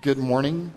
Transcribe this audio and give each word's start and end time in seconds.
Good 0.00 0.18
morning. 0.18 0.72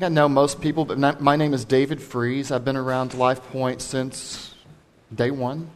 I 0.00 0.08
know 0.08 0.26
most 0.26 0.58
people, 0.58 0.86
but 0.86 1.20
my 1.20 1.36
name 1.36 1.52
is 1.52 1.66
David 1.66 2.00
Fries. 2.00 2.50
I've 2.50 2.64
been 2.64 2.78
around 2.78 3.12
Life 3.12 3.42
Point 3.50 3.82
since 3.82 4.54
day 5.14 5.30
one. 5.30 5.68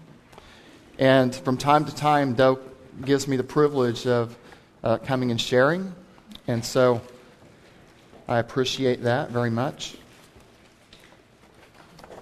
And 0.98 1.34
from 1.34 1.58
time 1.58 1.84
to 1.84 1.94
time, 1.94 2.32
Doak 2.32 2.62
gives 3.04 3.28
me 3.28 3.36
the 3.36 3.44
privilege 3.44 4.06
of 4.06 4.38
uh, 4.82 4.96
coming 4.98 5.30
and 5.30 5.38
sharing. 5.38 5.94
And 6.46 6.64
so 6.64 7.02
I 8.26 8.38
appreciate 8.38 9.02
that 9.02 9.30
very 9.30 9.50
much. 9.50 9.98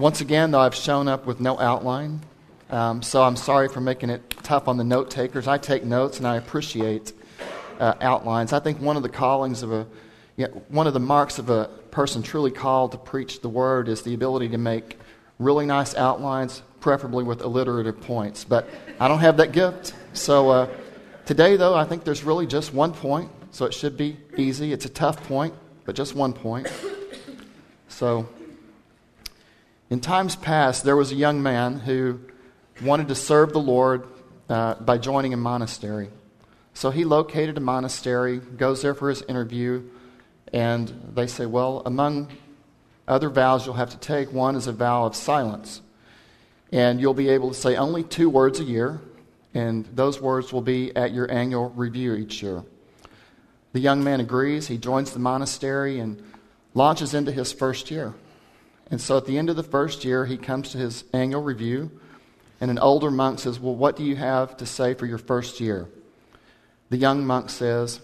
Once 0.00 0.20
again, 0.20 0.50
though, 0.50 0.60
I've 0.60 0.74
shown 0.74 1.06
up 1.06 1.26
with 1.26 1.38
no 1.38 1.56
outline. 1.60 2.22
Um, 2.70 3.02
so 3.02 3.22
I'm 3.22 3.36
sorry 3.36 3.68
for 3.68 3.80
making 3.80 4.10
it 4.10 4.30
tough 4.42 4.66
on 4.66 4.78
the 4.78 4.84
note 4.84 5.12
takers. 5.12 5.46
I 5.46 5.58
take 5.58 5.84
notes 5.84 6.18
and 6.18 6.26
I 6.26 6.36
appreciate 6.36 7.12
uh, 7.78 7.94
outlines. 8.00 8.52
I 8.52 8.60
think 8.60 8.80
one 8.80 8.96
of 8.96 9.02
the 9.02 9.08
callings 9.08 9.62
of 9.62 9.72
a, 9.72 9.86
you 10.36 10.46
know, 10.46 10.62
one 10.68 10.86
of 10.86 10.94
the 10.94 11.00
marks 11.00 11.38
of 11.38 11.50
a 11.50 11.66
person 11.90 12.22
truly 12.22 12.50
called 12.50 12.92
to 12.92 12.98
preach 12.98 13.40
the 13.40 13.48
word 13.48 13.88
is 13.88 14.02
the 14.02 14.14
ability 14.14 14.48
to 14.50 14.58
make 14.58 14.98
really 15.38 15.66
nice 15.66 15.94
outlines, 15.94 16.62
preferably 16.80 17.24
with 17.24 17.40
alliterative 17.42 18.00
points. 18.00 18.44
But 18.44 18.68
I 18.98 19.08
don't 19.08 19.20
have 19.20 19.36
that 19.38 19.52
gift. 19.52 19.94
So 20.12 20.50
uh, 20.50 20.68
today, 21.26 21.56
though, 21.56 21.74
I 21.74 21.84
think 21.84 22.04
there's 22.04 22.24
really 22.24 22.46
just 22.46 22.74
one 22.74 22.92
point, 22.92 23.30
so 23.50 23.64
it 23.64 23.74
should 23.74 23.96
be 23.96 24.16
easy. 24.36 24.72
It's 24.72 24.84
a 24.84 24.90
tough 24.90 25.22
point, 25.28 25.54
but 25.84 25.94
just 25.94 26.14
one 26.14 26.32
point. 26.32 26.68
So, 27.88 28.28
in 29.90 30.00
times 30.00 30.36
past, 30.36 30.84
there 30.84 30.94
was 30.94 31.10
a 31.10 31.14
young 31.14 31.42
man 31.42 31.80
who 31.80 32.20
wanted 32.82 33.08
to 33.08 33.14
serve 33.14 33.52
the 33.52 33.60
Lord 33.60 34.06
uh, 34.48 34.74
by 34.74 34.98
joining 34.98 35.34
a 35.34 35.36
monastery. 35.36 36.10
So 36.78 36.92
he 36.92 37.04
located 37.04 37.56
a 37.56 37.60
monastery, 37.60 38.38
goes 38.38 38.82
there 38.82 38.94
for 38.94 39.08
his 39.08 39.22
interview, 39.22 39.82
and 40.52 40.88
they 41.12 41.26
say, 41.26 41.44
Well, 41.44 41.82
among 41.84 42.30
other 43.08 43.30
vows 43.30 43.66
you'll 43.66 43.74
have 43.74 43.90
to 43.90 43.96
take, 43.96 44.32
one 44.32 44.54
is 44.54 44.68
a 44.68 44.72
vow 44.72 45.04
of 45.04 45.16
silence. 45.16 45.82
And 46.70 47.00
you'll 47.00 47.14
be 47.14 47.30
able 47.30 47.48
to 47.48 47.54
say 47.56 47.74
only 47.74 48.04
two 48.04 48.30
words 48.30 48.60
a 48.60 48.62
year, 48.62 49.00
and 49.54 49.86
those 49.86 50.20
words 50.20 50.52
will 50.52 50.60
be 50.60 50.94
at 50.94 51.12
your 51.12 51.28
annual 51.28 51.70
review 51.70 52.14
each 52.14 52.44
year. 52.44 52.62
The 53.72 53.80
young 53.80 54.04
man 54.04 54.20
agrees. 54.20 54.68
He 54.68 54.78
joins 54.78 55.10
the 55.10 55.18
monastery 55.18 55.98
and 55.98 56.22
launches 56.74 57.12
into 57.12 57.32
his 57.32 57.52
first 57.52 57.90
year. 57.90 58.14
And 58.88 59.00
so 59.00 59.16
at 59.16 59.26
the 59.26 59.36
end 59.36 59.50
of 59.50 59.56
the 59.56 59.64
first 59.64 60.04
year, 60.04 60.26
he 60.26 60.36
comes 60.36 60.70
to 60.70 60.78
his 60.78 61.02
annual 61.12 61.42
review, 61.42 61.90
and 62.60 62.70
an 62.70 62.78
older 62.78 63.10
monk 63.10 63.40
says, 63.40 63.58
Well, 63.58 63.74
what 63.74 63.96
do 63.96 64.04
you 64.04 64.14
have 64.14 64.56
to 64.58 64.64
say 64.64 64.94
for 64.94 65.06
your 65.06 65.18
first 65.18 65.58
year? 65.58 65.88
The 66.90 66.96
young 66.96 67.26
monk 67.26 67.50
says, 67.50 68.00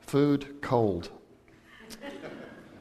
Food 0.00 0.60
cold. 0.60 1.10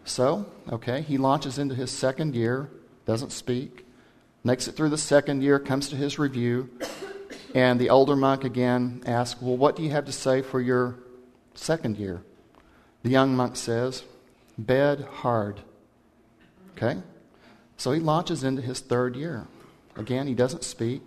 So, 0.05 0.45
okay, 0.71 1.01
he 1.01 1.17
launches 1.17 1.57
into 1.57 1.75
his 1.75 1.91
second 1.91 2.33
year, 2.35 2.69
doesn't 3.05 3.31
speak, 3.31 3.85
makes 4.43 4.67
it 4.67 4.75
through 4.75 4.89
the 4.89 4.97
second 4.97 5.43
year, 5.43 5.59
comes 5.59 5.89
to 5.89 5.97
his 5.97 6.17
review, 6.17 6.69
and 7.53 7.79
the 7.79 7.89
older 7.89 8.15
monk 8.15 8.45
again 8.45 9.03
asks, 9.05 9.41
Well, 9.41 9.57
what 9.57 9.75
do 9.75 9.83
you 9.83 9.89
have 9.89 10.05
to 10.05 10.11
say 10.11 10.41
for 10.41 10.61
your 10.61 10.95
second 11.55 11.97
year? 11.97 12.21
The 13.03 13.09
young 13.09 13.35
monk 13.35 13.57
says, 13.57 14.03
Bed 14.57 15.01
hard. 15.01 15.61
Okay? 16.75 17.01
So 17.75 17.91
he 17.91 17.99
launches 17.99 18.43
into 18.43 18.61
his 18.61 18.79
third 18.79 19.15
year. 19.15 19.47
Again, 19.95 20.27
he 20.27 20.33
doesn't 20.33 20.63
speak. 20.63 21.01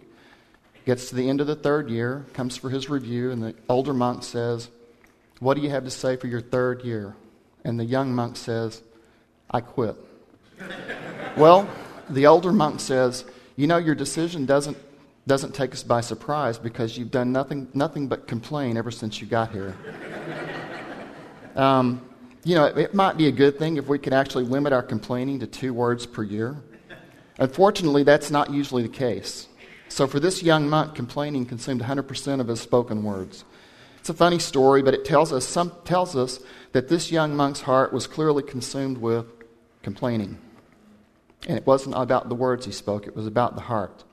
Gets 0.90 1.10
to 1.10 1.14
the 1.14 1.28
end 1.28 1.40
of 1.40 1.46
the 1.46 1.54
third 1.54 1.88
year, 1.88 2.26
comes 2.32 2.56
for 2.56 2.68
his 2.68 2.90
review, 2.90 3.30
and 3.30 3.40
the 3.40 3.54
older 3.68 3.94
monk 3.94 4.24
says, 4.24 4.68
What 5.38 5.54
do 5.54 5.60
you 5.60 5.70
have 5.70 5.84
to 5.84 5.90
say 5.90 6.16
for 6.16 6.26
your 6.26 6.40
third 6.40 6.82
year? 6.82 7.14
And 7.64 7.78
the 7.78 7.84
young 7.84 8.12
monk 8.12 8.36
says, 8.36 8.82
I 9.48 9.60
quit. 9.60 9.94
well, 11.36 11.70
the 12.08 12.26
older 12.26 12.50
monk 12.50 12.80
says, 12.80 13.24
You 13.54 13.68
know, 13.68 13.76
your 13.76 13.94
decision 13.94 14.46
doesn't, 14.46 14.76
doesn't 15.28 15.54
take 15.54 15.74
us 15.74 15.84
by 15.84 16.00
surprise 16.00 16.58
because 16.58 16.98
you've 16.98 17.12
done 17.12 17.30
nothing, 17.30 17.68
nothing 17.72 18.08
but 18.08 18.26
complain 18.26 18.76
ever 18.76 18.90
since 18.90 19.20
you 19.20 19.28
got 19.28 19.52
here. 19.52 19.76
um, 21.54 22.04
you 22.42 22.56
know, 22.56 22.64
it, 22.64 22.76
it 22.76 22.94
might 22.94 23.16
be 23.16 23.28
a 23.28 23.32
good 23.32 23.60
thing 23.60 23.76
if 23.76 23.86
we 23.86 24.00
could 24.00 24.12
actually 24.12 24.42
limit 24.42 24.72
our 24.72 24.82
complaining 24.82 25.38
to 25.38 25.46
two 25.46 25.72
words 25.72 26.04
per 26.04 26.24
year. 26.24 26.56
Unfortunately, 27.38 28.02
that's 28.02 28.32
not 28.32 28.50
usually 28.50 28.82
the 28.82 28.88
case. 28.88 29.46
So 29.90 30.06
for 30.06 30.20
this 30.20 30.40
young 30.40 30.68
monk, 30.70 30.94
complaining 30.94 31.46
consumed 31.46 31.82
100% 31.82 32.40
of 32.40 32.46
his 32.46 32.60
spoken 32.60 33.02
words. 33.02 33.44
It's 33.98 34.08
a 34.08 34.14
funny 34.14 34.38
story, 34.38 34.82
but 34.82 34.94
it 34.94 35.04
tells 35.04 35.32
us, 35.32 35.44
some, 35.44 35.72
tells 35.84 36.14
us 36.16 36.38
that 36.72 36.88
this 36.88 37.10
young 37.10 37.36
monk's 37.36 37.62
heart 37.62 37.92
was 37.92 38.06
clearly 38.06 38.44
consumed 38.44 38.98
with 38.98 39.26
complaining. 39.82 40.38
And 41.48 41.58
it 41.58 41.66
wasn't 41.66 41.96
about 41.96 42.28
the 42.28 42.36
words 42.36 42.64
he 42.64 42.72
spoke, 42.72 43.08
it 43.08 43.16
was 43.16 43.26
about 43.26 43.56
the 43.56 43.62
heart. 43.62 44.04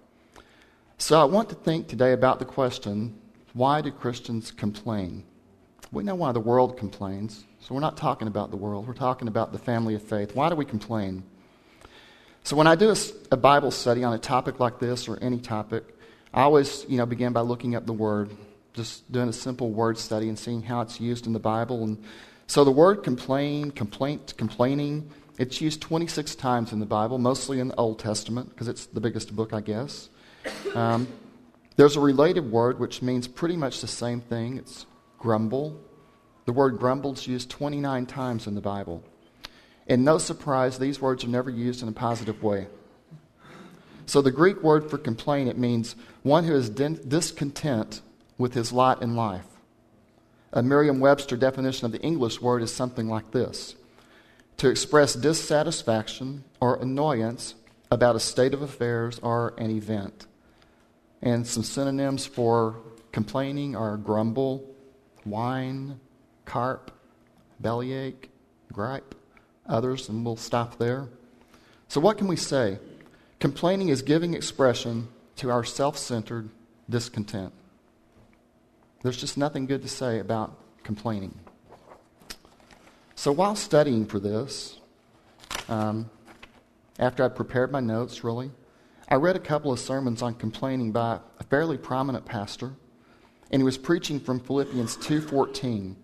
So 0.97 1.21
I 1.21 1.25
want 1.25 1.47
to 1.49 1.55
think 1.55 1.87
today 1.87 2.11
about 2.11 2.39
the 2.39 2.45
question 2.45 3.15
why 3.53 3.81
do 3.81 3.91
Christians 3.91 4.51
complain? 4.51 5.23
We 5.91 6.03
know 6.03 6.15
why 6.15 6.31
the 6.31 6.39
world 6.39 6.75
complains, 6.75 7.45
so 7.59 7.75
we're 7.75 7.81
not 7.81 7.97
talking 7.97 8.27
about 8.27 8.49
the 8.49 8.57
world, 8.57 8.87
we're 8.87 8.93
talking 8.93 9.27
about 9.27 9.51
the 9.51 9.59
family 9.59 9.93
of 9.93 10.01
faith. 10.01 10.35
Why 10.35 10.49
do 10.49 10.55
we 10.55 10.65
complain? 10.65 11.23
So 12.47 12.55
when 12.55 12.65
I 12.65 12.75
do 12.75 12.91
a, 12.91 12.95
a, 13.29 13.35
Bible 13.35 13.71
study 13.71 14.05
on 14.05 14.13
a 14.13 14.17
topic 14.17 14.57
like 14.57 14.79
this 14.79 15.09
or 15.09 15.21
any 15.21 15.37
topic, 15.37 15.83
I 16.33 16.43
always, 16.43 16.85
you 16.87 16.97
know, 16.97 17.05
begin 17.05 17.33
by 17.33 17.41
looking 17.41 17.75
up 17.75 17.85
the 17.85 17.91
word, 17.91 18.29
just 18.73 19.11
doing 19.11 19.27
a 19.27 19.33
simple 19.33 19.69
word 19.69 19.97
study 19.97 20.29
and 20.29 20.39
seeing 20.39 20.63
how 20.63 20.79
it's 20.79 21.01
used 21.01 21.27
in 21.27 21.33
the 21.33 21.39
Bible. 21.39 21.83
And 21.83 22.01
so 22.47 22.63
the 22.63 22.71
word 22.71 23.03
complain, 23.03 23.71
complaint, 23.71 24.35
complaining, 24.37 25.11
it's 25.37 25.59
used 25.59 25.81
26 25.81 26.35
times 26.35 26.71
in 26.71 26.79
the 26.79 26.85
Bible, 26.85 27.17
mostly 27.17 27.59
in 27.59 27.67
the 27.67 27.75
Old 27.75 27.99
Testament 27.99 28.47
because 28.51 28.69
it's 28.69 28.85
the 28.85 29.01
biggest 29.01 29.35
book, 29.35 29.51
I 29.51 29.59
guess. 29.59 30.07
Um, 30.73 31.05
there's 31.75 31.97
a 31.97 31.99
related 31.99 32.49
word 32.49 32.79
which 32.79 33.01
means 33.01 33.27
pretty 33.27 33.57
much 33.57 33.81
the 33.81 33.87
same 33.87 34.21
thing. 34.21 34.57
It's 34.57 34.85
grumble. 35.19 35.77
The 36.45 36.53
word 36.53 36.77
grumble 36.77 37.11
is 37.11 37.27
used 37.27 37.49
29 37.49 38.05
times 38.05 38.47
in 38.47 38.55
the 38.55 38.61
Bible. 38.61 39.03
And 39.87 40.03
no 40.03 40.17
surprise, 40.17 40.77
these 40.77 41.01
words 41.01 41.23
are 41.23 41.29
never 41.29 41.49
used 41.49 41.81
in 41.81 41.87
a 41.87 41.93
positive 41.93 42.43
way. 42.43 42.67
So 44.05 44.21
the 44.21 44.31
Greek 44.31 44.61
word 44.61 44.89
for 44.89 44.97
complain, 44.97 45.47
it 45.47 45.57
means 45.57 45.95
one 46.23 46.43
who 46.43 46.55
is 46.55 46.69
discontent 46.69 48.01
with 48.37 48.53
his 48.53 48.71
lot 48.71 49.01
in 49.01 49.15
life. 49.15 49.45
A 50.53 50.61
Merriam 50.61 50.99
Webster 50.99 51.35
definition 51.37 51.85
of 51.85 51.91
the 51.91 52.01
English 52.01 52.41
word 52.41 52.61
is 52.61 52.73
something 52.73 53.07
like 53.07 53.31
this 53.31 53.75
to 54.57 54.69
express 54.69 55.13
dissatisfaction 55.13 56.43
or 56.59 56.81
annoyance 56.81 57.53
about 57.91 58.15
a 58.15 58.19
state 58.19 58.53
of 58.53 58.61
affairs 58.61 59.19
or 59.19 59.53
an 59.57 59.69
event. 59.69 60.25
And 61.21 61.45
some 61.45 61.63
synonyms 61.63 62.25
for 62.25 62.77
complaining 63.11 63.75
are 63.75 63.97
grumble, 63.97 64.73
whine, 65.25 65.99
carp, 66.45 66.91
bellyache, 67.59 68.29
gripe 68.71 69.13
others, 69.67 70.09
and 70.09 70.25
we'll 70.25 70.35
stop 70.35 70.77
there. 70.77 71.07
So, 71.87 72.01
what 72.01 72.17
can 72.17 72.27
we 72.27 72.35
say? 72.35 72.79
Complaining 73.39 73.89
is 73.89 74.01
giving 74.01 74.33
expression 74.33 75.07
to 75.37 75.51
our 75.51 75.63
self 75.63 75.97
centered 75.97 76.49
discontent. 76.89 77.53
There's 79.03 79.17
just 79.17 79.37
nothing 79.37 79.65
good 79.67 79.83
to 79.83 79.87
say 79.87 80.19
about 80.19 80.57
complaining. 80.83 81.37
So, 83.15 83.31
while 83.31 83.55
studying 83.55 84.05
for 84.05 84.19
this, 84.19 84.79
um, 85.69 86.09
after 86.99 87.23
I 87.23 87.29
prepared 87.29 87.71
my 87.71 87.79
notes, 87.79 88.23
really, 88.23 88.51
I 89.09 89.15
read 89.15 89.35
a 89.35 89.39
couple 89.39 89.71
of 89.71 89.79
sermons 89.79 90.21
on 90.21 90.33
complaining 90.33 90.91
by 90.91 91.19
a 91.39 91.43
fairly 91.43 91.77
prominent 91.77 92.25
pastor, 92.25 92.73
and 93.51 93.61
he 93.61 93.63
was 93.63 93.77
preaching 93.77 94.19
from 94.19 94.39
Philippians 94.39 94.97
2:14, 94.97 95.95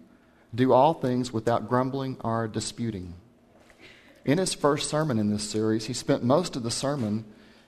"Do 0.54 0.72
all 0.72 0.94
things 0.94 1.34
without 1.34 1.68
grumbling 1.68 2.18
or 2.24 2.48
disputing." 2.48 3.16
In 4.26 4.38
his 4.38 4.54
first 4.54 4.90
sermon 4.90 5.20
in 5.20 5.30
this 5.30 5.50
series, 5.50 5.86
he 5.86 5.94
spent 5.94 6.24
most 6.24 6.56
of 6.56 6.64
the 6.64 6.72
sermon, 6.72 7.26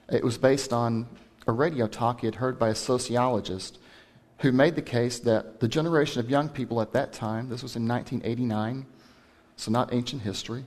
it 0.10 0.24
was 0.24 0.38
based 0.38 0.72
on 0.72 1.08
a 1.48 1.52
radio 1.52 1.88
talk 1.88 2.22
he 2.22 2.28
had 2.28 2.36
heard 2.36 2.58
by 2.58 2.70
a 2.70 2.76
sociologist 2.76 3.78
who 4.40 4.52
made 4.52 4.76
the 4.76 4.82
case 4.82 5.20
that 5.20 5.60
the 5.60 5.68
generation 5.68 6.20
of 6.20 6.30
young 6.30 6.48
people 6.48 6.82
at 6.82 6.94
that 6.94 7.12
time, 7.12 7.50
this 7.50 7.62
was 7.62 7.76
in 7.76 7.88
1989, 7.88 8.86
so 9.58 9.72
not 9.72 9.94
ancient 9.94 10.22
history, 10.22 10.66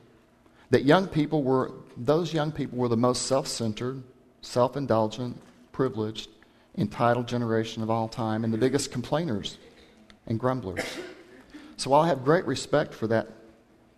that 0.71 0.85
young 0.85 1.07
people 1.07 1.43
were, 1.43 1.73
those 1.97 2.35
young 2.35 2.53
people 2.53 2.79
were 2.79 2.89
the 2.89 2.97
most 2.97 3.27
self 3.27 3.47
centered, 3.47 4.03
self 4.43 4.77
indulgent, 4.77 5.41
privileged, 5.73 6.29
entitled 6.77 7.27
generation 7.27 7.83
of 7.83 7.91
all 7.91 8.09
time, 8.09 8.45
and 8.45 8.53
the 8.53 8.59
biggest 8.59 8.93
complainers 8.93 9.59
and 10.27 10.39
grumblers. 10.39 10.85
So 11.77 11.91
while 11.91 12.03
I 12.03 12.09
have 12.09 12.25
great 12.25 12.45
respect 12.45 12.93
for 12.93 13.07
that, 13.07 13.29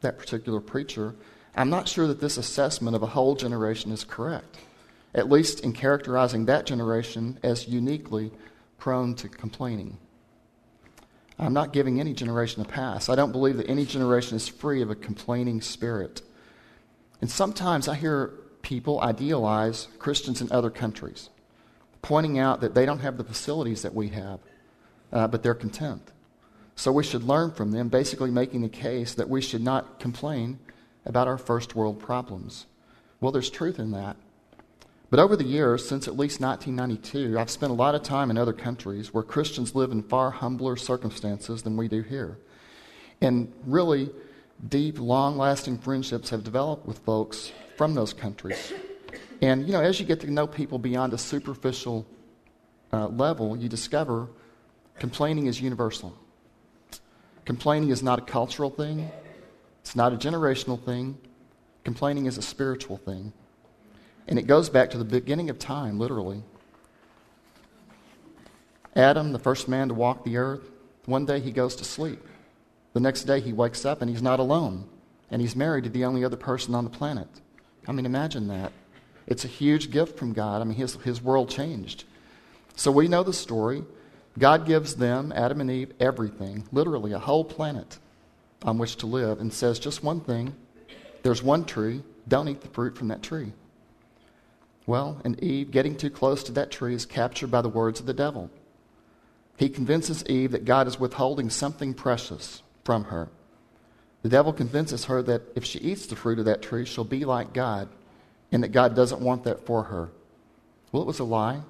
that 0.03 0.19
particular 0.19 0.61
preacher, 0.61 1.15
I'm 1.57 1.71
not 1.71 1.89
sure 1.89 2.07
that 2.07 2.21
this 2.21 2.37
assessment 2.37 2.97
of 2.97 3.03
a 3.03 3.09
whole 3.09 3.35
generation 3.35 3.93
is 3.93 4.05
correct, 4.05 4.59
at 5.15 5.31
least 5.31 5.61
in 5.61 5.73
characterizing 5.73 6.47
that 6.47 6.67
generation 6.67 7.39
as 7.43 7.69
uniquely 7.69 8.31
prone 8.79 9.15
to 9.17 9.29
complaining. 9.29 9.99
I'm 11.39 11.53
not 11.53 11.73
giving 11.73 12.01
any 12.01 12.13
generation 12.13 12.63
a 12.63 12.67
pass. 12.67 13.09
I 13.09 13.15
don't 13.15 13.33
believe 13.33 13.57
that 13.57 13.71
any 13.71 13.87
generation 13.87 14.37
is 14.37 14.47
free 14.47 14.83
of 14.83 14.91
a 14.91 14.95
complaining 14.95 15.61
spirit. 15.63 16.23
And 17.21 17.31
sometimes 17.31 17.89
I 17.89 17.95
hear 17.95 18.29
people 18.63 19.01
idealize 19.01 19.89
Christians 19.99 20.41
in 20.41 20.53
other 20.53 20.71
countries, 20.71 21.31
pointing 22.03 22.39
out 22.39 22.61
that 22.61 22.75
they 22.75 22.85
don't 22.85 23.01
have 23.01 23.17
the 23.17 23.25
facilities 23.25 23.83
that 23.83 23.95
we 23.95 24.09
have, 24.09 24.41
uh, 25.13 25.29
but 25.29 25.43
they're 25.43 25.55
content. 25.55 26.13
So 26.77 26.93
we 26.93 27.05
should 27.05 27.25
learn 27.25 27.53
from 27.53 27.73
them, 27.73 27.89
basically 27.89 28.31
making 28.31 28.63
the 28.63 28.69
case 28.69 29.15
that 29.15 29.29
we 29.29 29.41
should 29.41 29.63
not 29.63 29.99
complain 29.99 30.59
about 31.05 31.29
our 31.29 31.39
first 31.39 31.75
world 31.75 31.99
problems. 31.99 32.67
Well, 33.21 33.33
there's 33.33 33.51
truth 33.51 33.79
in 33.79 33.91
that. 33.93 34.17
But 35.11 35.19
over 35.19 35.35
the 35.35 35.45
years, 35.45 35.87
since 35.87 36.07
at 36.07 36.17
least 36.17 36.41
1992, 36.41 37.39
I've 37.39 37.51
spent 37.51 37.73
a 37.73 37.75
lot 37.75 37.97
of 37.97 38.03
time 38.03 38.31
in 38.31 38.39
other 38.39 38.53
countries 38.53 39.13
where 39.13 39.25
Christians 39.25 39.75
live 39.75 39.91
in 39.91 40.03
far 40.05 40.31
humbler 40.31 40.77
circumstances 40.77 41.63
than 41.63 41.77
we 41.77 41.89
do 41.89 42.03
here. 42.03 42.39
And 43.21 43.53
really, 43.67 44.11
deep, 44.69 45.01
long 45.01 45.37
lasting 45.37 45.79
friendships 45.79 46.31
have 46.31 46.45
developed 46.45 46.87
with 46.87 46.99
folks 47.01 47.51
from 47.77 47.95
those 47.95 48.13
countries. 48.13 48.73
And, 49.43 49.67
you 49.67 49.73
know, 49.73 49.81
as 49.81 49.99
you 49.99 50.07
get 50.07 50.21
to 50.21 50.31
know 50.31 50.47
people 50.47 50.79
beyond 50.79 51.13
a 51.13 51.19
superficial 51.19 52.07
uh, 52.93 53.09
level, 53.09 53.57
you 53.57 53.69
discover 53.69 54.29
complaining 54.99 55.47
is 55.47 55.61
universal. 55.61 56.17
Complaining 57.45 57.89
is 57.89 58.03
not 58.03 58.19
a 58.19 58.23
cultural 58.23 58.71
thing, 58.71 59.11
it's 59.81 59.97
not 59.97 60.13
a 60.13 60.17
generational 60.17 60.83
thing. 60.83 61.19
Complaining 61.85 62.27
is 62.27 62.39
a 62.39 62.43
spiritual 62.43 62.99
thing. 62.99 63.33
And 64.29 64.39
it 64.39 64.47
goes 64.47 64.69
back 64.69 64.91
to 64.91 64.99
the 64.99 65.05
beginning 65.05 65.51
of 65.51 65.59
time, 65.59 65.99
literally. 65.99 66.43
Adam, 68.95 69.33
the 69.33 69.39
first 69.39 69.69
man 69.69 69.89
to 69.89 69.95
walk 69.95 70.25
the 70.25 70.37
earth, 70.37 70.71
one 71.07 71.25
day 71.25 71.41
he 71.41 71.51
goes 71.51 71.75
to 71.77 71.85
sleep. 71.85 72.21
The 72.93 73.01
next 73.01 73.25
day 73.25 73.41
he 73.41 73.53
wakes 73.53 73.85
up 73.85 74.03
and 74.03 74.11
he's 74.11 74.23
not 74.23 74.41
alone. 74.41 74.89
And 75.31 75.41
he's 75.41 75.57
married 75.57 75.85
to 75.85 75.91
the 75.91 76.05
only 76.05 76.25
other 76.25 76.37
person 76.37 76.75
on 76.75 76.85
the 76.85 76.91
planet. 76.91 77.29
I 77.87 77.93
mean, 77.93 78.07
imagine 78.07 78.49
that. 78.49 78.73
It's 79.27 79.45
a 79.45 79.49
huge 79.49 79.91
gift 79.91 80.19
from 80.19 80.33
God. 80.33 80.61
I 80.61 80.65
mean, 80.65 80.77
his, 80.77 80.97
his 80.97 81.23
world 81.23 81.49
changed. 81.49 82.05
So 82.75 82.91
we 82.91 83.09
know 83.09 83.23
the 83.23 83.33
story. 83.33 83.85
God 84.39 84.67
gives 84.67 84.97
them, 84.97 85.33
Adam 85.35 85.61
and 85.61 85.71
Eve, 85.71 85.93
everything, 86.01 86.69
literally 86.73 87.13
a 87.13 87.19
whole 87.19 87.45
planet 87.45 87.99
on 88.63 88.79
which 88.79 88.97
to 88.97 89.07
live, 89.07 89.41
and 89.41 89.53
says 89.53 89.79
just 89.79 90.03
one 90.03 90.21
thing 90.21 90.55
there's 91.23 91.43
one 91.43 91.65
tree, 91.65 92.03
don't 92.29 92.49
eat 92.49 92.63
the 92.63 92.69
fruit 92.69 92.97
from 92.97 93.09
that 93.09 93.23
tree. 93.23 93.53
Well, 94.87 95.21
and 95.25 95.43
Eve, 95.43 95.71
getting 95.71 95.97
too 95.97 96.11
close 96.11 96.43
to 96.45 96.53
that 96.53 96.71
tree, 96.71 96.95
is 96.95 97.07
captured 97.07 97.51
by 97.51 97.63
the 97.63 97.69
words 97.69 98.01
of 98.01 98.07
the 98.07 98.15
devil. 98.15 98.51
He 99.57 99.69
convinces 99.69 100.25
Eve 100.27 100.53
that 100.53 100.65
God 100.65 100.89
is 100.89 100.99
withholding 100.99 101.51
something 101.51 101.93
precious 101.93 102.63
from 102.85 103.05
her. 103.05 103.29
The 104.23 104.29
devil 104.29 104.53
convinces 104.53 105.05
her 105.07 105.23
that 105.23 105.43
if 105.55 105.65
she 105.65 105.79
eats 105.79 106.07
the 106.07 106.17
fruit 106.17 106.39
of 106.39 106.47
that 106.47 106.63
tree, 106.63 106.85
she'll 106.85 107.05
be 107.05 107.25
like 107.25 107.53
God, 107.53 107.89
and 108.51 108.63
that 108.63 108.69
God 108.69 108.97
doesn't 108.97 109.21
want 109.21 109.45
that 109.45 109.67
for 109.67 109.85
her. 109.85 110.11
Well, 110.93 111.03
it 111.03 111.07
was 111.07 111.21
a 111.21 111.25
lie, 111.25 111.61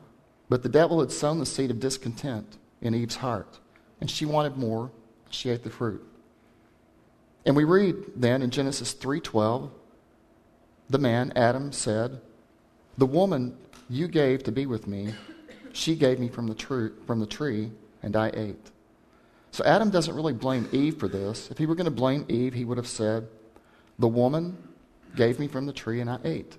but 0.49 0.63
the 0.63 0.69
devil 0.69 1.01
had 1.01 1.13
sown 1.13 1.39
the 1.39 1.47
seed 1.47 1.71
of 1.71 1.81
discontent 1.81 2.57
in 2.81 2.95
Eve's 2.95 3.17
heart, 3.17 3.59
and 4.01 4.11
she 4.11 4.25
wanted 4.25 4.57
more. 4.57 4.91
She 5.31 5.51
ate 5.51 5.63
the 5.63 5.71
fruit. 5.71 6.05
And 7.45 7.57
we 7.57 7.65
read 7.65 7.97
then 8.17 8.43
in 8.43 8.51
Genesis 8.51 8.95
3:12, 8.95 9.71
the 10.89 10.99
man 10.99 11.33
Adam 11.37 11.73
said, 11.73 12.21
the 13.01 13.07
woman 13.07 13.57
you 13.89 14.09
gave 14.09 14.43
to 14.45 14.53
be 14.53 14.67
with 14.67 14.87
me, 14.87 15.15
she 15.73 15.97
gave 15.97 16.21
me 16.21 16.29
from 16.29 16.47
the, 16.47 16.93
from 17.07 17.19
the 17.19 17.27
tree, 17.27 17.71
and 18.03 18.15
I 18.15 18.31
ate. 18.35 18.71
So 19.53 19.65
Adam 19.65 19.89
doesn't 19.89 20.15
really 20.15 20.35
blame 20.35 20.69
Eve 20.71 20.99
for 20.99 21.09
this. 21.09 21.51
If 21.51 21.57
he 21.57 21.65
were 21.65 21.75
going 21.75 21.87
to 21.87 21.91
blame 21.91 22.27
Eve, 22.29 22.53
he 22.53 22.65
would 22.65 22.77
have 22.77 22.87
said, 22.87 23.27
The 23.99 24.07
woman 24.07 24.59
gave 25.17 25.39
me 25.39 25.49
from 25.49 25.65
the 25.65 25.73
tree, 25.73 26.01
and 26.01 26.11
I 26.11 26.19
ate. 26.25 26.59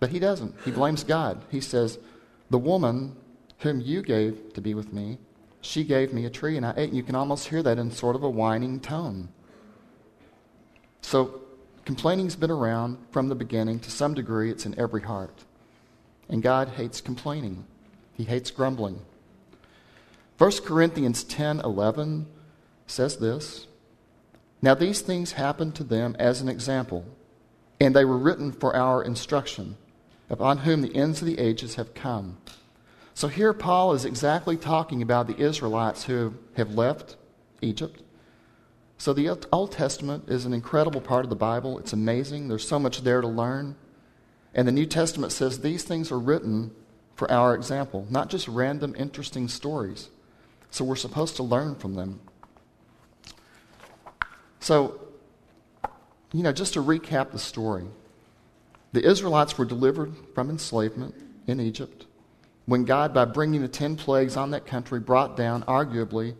But 0.00 0.08
he 0.08 0.18
doesn't. 0.18 0.54
He 0.64 0.70
blames 0.70 1.04
God. 1.04 1.44
He 1.50 1.60
says, 1.60 1.98
The 2.48 2.58
woman 2.58 3.14
whom 3.58 3.80
you 3.80 4.02
gave 4.02 4.54
to 4.54 4.60
be 4.62 4.72
with 4.72 4.92
me, 4.92 5.18
she 5.60 5.84
gave 5.84 6.14
me 6.14 6.24
a 6.24 6.30
tree, 6.30 6.56
and 6.56 6.64
I 6.64 6.72
ate. 6.76 6.88
And 6.88 6.96
you 6.96 7.04
can 7.04 7.14
almost 7.14 7.48
hear 7.48 7.62
that 7.62 7.78
in 7.78 7.90
sort 7.90 8.16
of 8.16 8.22
a 8.22 8.30
whining 8.30 8.80
tone. 8.80 9.28
So 11.02 11.42
Complaining's 11.84 12.36
been 12.36 12.50
around 12.50 12.98
from 13.10 13.28
the 13.28 13.34
beginning. 13.34 13.80
To 13.80 13.90
some 13.90 14.14
degree, 14.14 14.50
it's 14.50 14.66
in 14.66 14.78
every 14.78 15.02
heart. 15.02 15.44
And 16.28 16.42
God 16.42 16.68
hates 16.68 17.00
complaining, 17.00 17.64
He 18.14 18.24
hates 18.24 18.50
grumbling. 18.50 19.00
1 20.38 20.50
Corinthians 20.64 21.24
10 21.24 21.60
11 21.60 22.26
says 22.86 23.16
this 23.16 23.66
Now 24.60 24.74
these 24.74 25.00
things 25.00 25.32
happened 25.32 25.74
to 25.76 25.84
them 25.84 26.14
as 26.18 26.40
an 26.40 26.48
example, 26.48 27.04
and 27.80 27.94
they 27.94 28.04
were 28.04 28.18
written 28.18 28.52
for 28.52 28.74
our 28.76 29.02
instruction, 29.02 29.76
upon 30.30 30.58
whom 30.58 30.82
the 30.82 30.94
ends 30.94 31.20
of 31.20 31.26
the 31.26 31.40
ages 31.40 31.74
have 31.74 31.94
come. 31.94 32.38
So 33.14 33.28
here 33.28 33.52
Paul 33.52 33.92
is 33.92 34.04
exactly 34.04 34.56
talking 34.56 35.02
about 35.02 35.26
the 35.26 35.38
Israelites 35.38 36.04
who 36.04 36.34
have 36.56 36.74
left 36.74 37.16
Egypt 37.60 38.02
so 38.98 39.12
the 39.12 39.36
Old 39.52 39.72
Testament 39.72 40.28
is 40.28 40.44
an 40.44 40.52
incredible 40.52 41.00
part 41.00 41.24
of 41.24 41.30
the 41.30 41.36
Bible. 41.36 41.78
It's 41.78 41.92
amazing. 41.92 42.48
There's 42.48 42.66
so 42.66 42.78
much 42.78 43.02
there 43.02 43.20
to 43.20 43.26
learn. 43.26 43.74
And 44.54 44.68
the 44.68 44.72
New 44.72 44.86
Testament 44.86 45.32
says 45.32 45.60
these 45.60 45.82
things 45.82 46.12
are 46.12 46.18
written 46.18 46.70
for 47.14 47.30
our 47.30 47.54
example, 47.54 48.06
not 48.10 48.30
just 48.30 48.48
random, 48.48 48.94
interesting 48.96 49.48
stories. 49.48 50.10
So 50.70 50.84
we're 50.84 50.96
supposed 50.96 51.36
to 51.36 51.42
learn 51.42 51.74
from 51.74 51.94
them. 51.94 52.20
So, 54.60 55.00
you 56.32 56.42
know, 56.42 56.52
just 56.52 56.74
to 56.74 56.82
recap 56.82 57.32
the 57.32 57.38
story 57.38 57.86
the 58.92 59.02
Israelites 59.02 59.56
were 59.56 59.64
delivered 59.64 60.12
from 60.34 60.50
enslavement 60.50 61.14
in 61.46 61.60
Egypt 61.60 62.06
when 62.66 62.84
God, 62.84 63.12
by 63.12 63.24
bringing 63.24 63.60
the 63.60 63.68
ten 63.68 63.96
plagues 63.96 64.36
on 64.36 64.50
that 64.52 64.66
country, 64.66 65.00
brought 65.00 65.36
down, 65.36 65.62
arguably, 65.64 66.34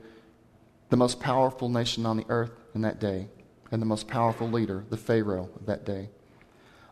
the 0.93 0.97
most 0.99 1.21
powerful 1.21 1.71
nation 1.71 2.05
on 2.05 2.19
the 2.19 2.27
earth 2.29 2.51
in 2.75 2.83
that 2.83 3.01
day, 3.01 3.27
and 3.71 3.81
the 3.81 3.87
most 3.87 4.07
powerful 4.07 4.47
leader, 4.47 4.85
the 4.91 4.97
Pharaoh 4.99 5.49
of 5.57 5.65
that 5.65 5.87
day. 5.87 6.11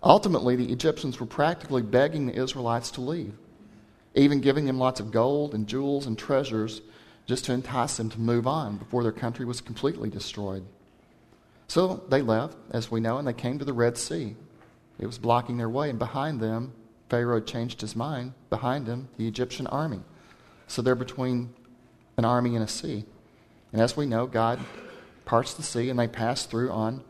Ultimately, 0.02 0.56
the 0.56 0.72
Egyptians 0.72 1.20
were 1.20 1.26
practically 1.26 1.82
begging 1.82 2.24
the 2.24 2.34
Israelites 2.34 2.90
to 2.92 3.02
leave, 3.02 3.34
even 4.14 4.40
giving 4.40 4.64
them 4.64 4.78
lots 4.78 5.00
of 5.00 5.10
gold 5.10 5.52
and 5.52 5.66
jewels 5.66 6.06
and 6.06 6.18
treasures 6.18 6.80
just 7.26 7.44
to 7.44 7.52
entice 7.52 7.98
them 7.98 8.08
to 8.08 8.18
move 8.18 8.46
on 8.46 8.78
before 8.78 9.02
their 9.02 9.12
country 9.12 9.44
was 9.44 9.60
completely 9.60 10.08
destroyed. 10.08 10.64
So 11.68 12.02
they 12.08 12.22
left, 12.22 12.56
as 12.70 12.90
we 12.90 13.00
know, 13.00 13.18
and 13.18 13.28
they 13.28 13.34
came 13.34 13.58
to 13.58 13.66
the 13.66 13.74
Red 13.74 13.98
Sea. 13.98 14.34
It 14.98 15.04
was 15.04 15.18
blocking 15.18 15.58
their 15.58 15.68
way, 15.68 15.90
and 15.90 15.98
behind 15.98 16.40
them, 16.40 16.72
Pharaoh 17.10 17.40
changed 17.40 17.82
his 17.82 17.94
mind. 17.94 18.32
Behind 18.48 18.86
him, 18.86 19.10
the 19.18 19.28
Egyptian 19.28 19.66
army. 19.66 20.00
So 20.68 20.80
they're 20.80 20.94
between 20.94 21.52
an 22.16 22.24
army 22.24 22.54
and 22.54 22.64
a 22.64 22.68
sea. 22.68 23.04
And 23.72 23.80
as 23.80 23.96
we 23.96 24.06
know, 24.06 24.26
God 24.26 24.58
parts 25.24 25.54
the 25.54 25.62
sea 25.62 25.90
and 25.90 25.98
they 25.98 26.08
pass 26.08 26.46
through 26.46 26.70
on 26.70 27.04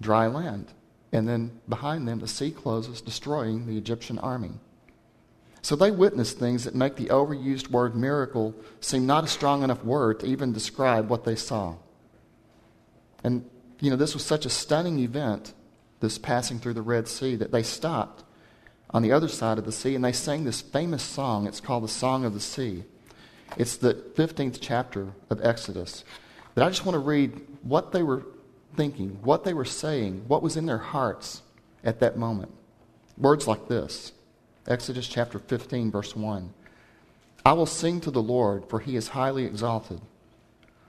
dry 0.00 0.26
land. 0.26 0.72
And 1.12 1.28
then 1.28 1.60
behind 1.68 2.08
them, 2.08 2.20
the 2.20 2.28
sea 2.28 2.50
closes, 2.50 3.00
destroying 3.00 3.66
the 3.66 3.76
Egyptian 3.76 4.18
army. 4.18 4.52
So 5.62 5.76
they 5.76 5.90
witnessed 5.90 6.38
things 6.38 6.64
that 6.64 6.74
make 6.74 6.96
the 6.96 7.06
overused 7.06 7.68
word 7.70 7.94
miracle 7.94 8.54
seem 8.80 9.06
not 9.06 9.24
a 9.24 9.28
strong 9.28 9.62
enough 9.62 9.84
word 9.84 10.20
to 10.20 10.26
even 10.26 10.52
describe 10.52 11.08
what 11.08 11.24
they 11.24 11.36
saw. 11.36 11.76
And, 13.22 13.48
you 13.78 13.90
know, 13.90 13.96
this 13.96 14.14
was 14.14 14.24
such 14.24 14.44
a 14.44 14.50
stunning 14.50 14.98
event, 14.98 15.52
this 16.00 16.18
passing 16.18 16.58
through 16.58 16.74
the 16.74 16.82
Red 16.82 17.06
Sea, 17.06 17.36
that 17.36 17.52
they 17.52 17.62
stopped 17.62 18.24
on 18.90 19.02
the 19.02 19.12
other 19.12 19.28
side 19.28 19.58
of 19.58 19.64
the 19.64 19.72
sea 19.72 19.94
and 19.94 20.04
they 20.04 20.12
sang 20.12 20.44
this 20.44 20.60
famous 20.60 21.02
song. 21.02 21.46
It's 21.46 21.60
called 21.60 21.84
the 21.84 21.88
Song 21.88 22.24
of 22.24 22.34
the 22.34 22.40
Sea. 22.40 22.82
It's 23.56 23.76
the 23.76 23.94
15th 23.94 24.58
chapter 24.60 25.08
of 25.30 25.44
Exodus. 25.44 26.04
But 26.54 26.64
I 26.64 26.68
just 26.68 26.84
want 26.84 26.94
to 26.94 27.00
read 27.00 27.40
what 27.62 27.92
they 27.92 28.02
were 28.02 28.24
thinking, 28.76 29.18
what 29.22 29.44
they 29.44 29.54
were 29.54 29.64
saying, 29.64 30.24
what 30.28 30.42
was 30.42 30.56
in 30.56 30.66
their 30.66 30.78
hearts 30.78 31.42
at 31.84 32.00
that 32.00 32.16
moment. 32.16 32.52
Words 33.18 33.46
like 33.46 33.68
this 33.68 34.12
Exodus 34.66 35.08
chapter 35.08 35.38
15, 35.38 35.90
verse 35.90 36.14
1. 36.16 36.52
I 37.44 37.52
will 37.52 37.66
sing 37.66 38.00
to 38.02 38.10
the 38.10 38.22
Lord, 38.22 38.68
for 38.68 38.80
he 38.80 38.96
is 38.96 39.08
highly 39.08 39.44
exalted. 39.44 40.00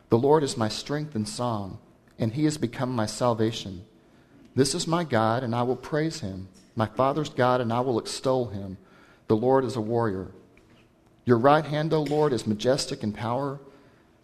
The 0.10 0.20
Lord 0.20 0.44
is 0.44 0.56
my 0.56 0.70
strength 0.70 1.16
and 1.16 1.28
song, 1.28 1.80
and 2.20 2.34
he 2.34 2.46
has 2.46 2.58
become 2.58 2.92
my 2.92 3.08
salvation. 3.08 3.86
This 4.56 4.76
is 4.76 4.86
my 4.86 5.04
God, 5.04 5.44
and 5.44 5.56
I 5.56 5.64
will 5.64 5.76
praise 5.76 6.20
him, 6.20 6.50
my 6.76 6.86
Father's 6.86 7.30
God, 7.30 7.60
and 7.60 7.74
I 7.74 7.80
will 7.80 7.98
extol 7.98 8.50
him. 8.50 8.78
The 9.28 9.36
Lord 9.36 9.66
is 9.66 9.76
a 9.76 9.82
warrior. 9.82 10.32
Your 11.26 11.38
right 11.38 11.64
hand, 11.66 11.94
O 11.94 12.02
Lord, 12.02 12.34
is 12.34 12.46
majestic 12.46 13.04
in 13.04 13.14
power. 13.14 13.60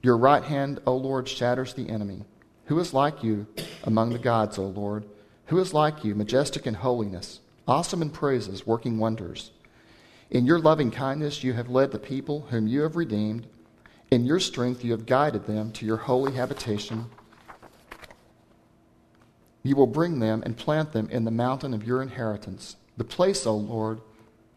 Your 0.02 0.18
right 0.18 0.44
hand, 0.44 0.80
O 0.86 0.96
Lord, 0.96 1.28
shatters 1.30 1.74
the 1.74 1.90
enemy. 1.90 2.26
Who 2.66 2.80
is 2.80 2.94
like 2.94 3.24
you 3.24 3.48
among 3.84 4.12
the 4.12 4.20
gods, 4.20 4.58
O 4.58 4.66
Lord? 4.66 5.06
Who 5.48 5.60
is 5.60 5.74
like 5.74 6.04
you, 6.04 6.14
majestic 6.14 6.68
in 6.68 6.76
holiness, 6.76 7.40
awesome 7.68 8.02
in 8.02 8.10
praises, 8.10 8.68
working 8.68 9.00
wonders? 9.00 9.52
In 10.30 10.46
your 10.46 10.60
loving 10.60 10.92
kindness, 10.92 11.44
you 11.44 11.54
have 11.54 11.70
led 11.70 11.92
the 11.92 12.00
people 12.00 12.42
whom 12.50 12.68
you 12.68 12.82
have 12.82 12.96
redeemed 12.96 13.48
In 14.12 14.26
your 14.26 14.40
strength, 14.40 14.84
you 14.84 14.92
have 14.92 15.06
guided 15.06 15.46
them 15.46 15.72
to 15.74 15.86
your 15.86 15.98
holy 15.98 16.34
habitation. 16.34 17.06
You 19.62 19.76
will 19.76 19.88
bring 19.88 20.20
them 20.20 20.42
and 20.46 20.58
plant 20.58 20.94
them 20.94 21.10
in 21.12 21.26
the 21.26 21.32
mountain 21.32 21.74
of 21.74 21.86
your 21.86 22.02
inheritance, 22.02 22.76
the 22.98 23.04
place, 23.04 23.46
O 23.46 23.56
Lord, 23.56 24.02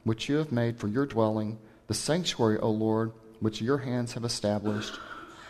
which 0.05 0.29
you 0.29 0.37
have 0.37 0.53
made 0.53 0.79
for 0.79 0.89
your 0.89 1.05
dwelling, 1.05 1.59
the 1.93 1.99
sanctuary, 1.99 2.59
O 2.61 2.71
Lord, 2.71 3.13
which 3.41 3.61
your 3.61 3.77
hands 3.77 4.15
have 4.15 4.25
established. 4.25 4.99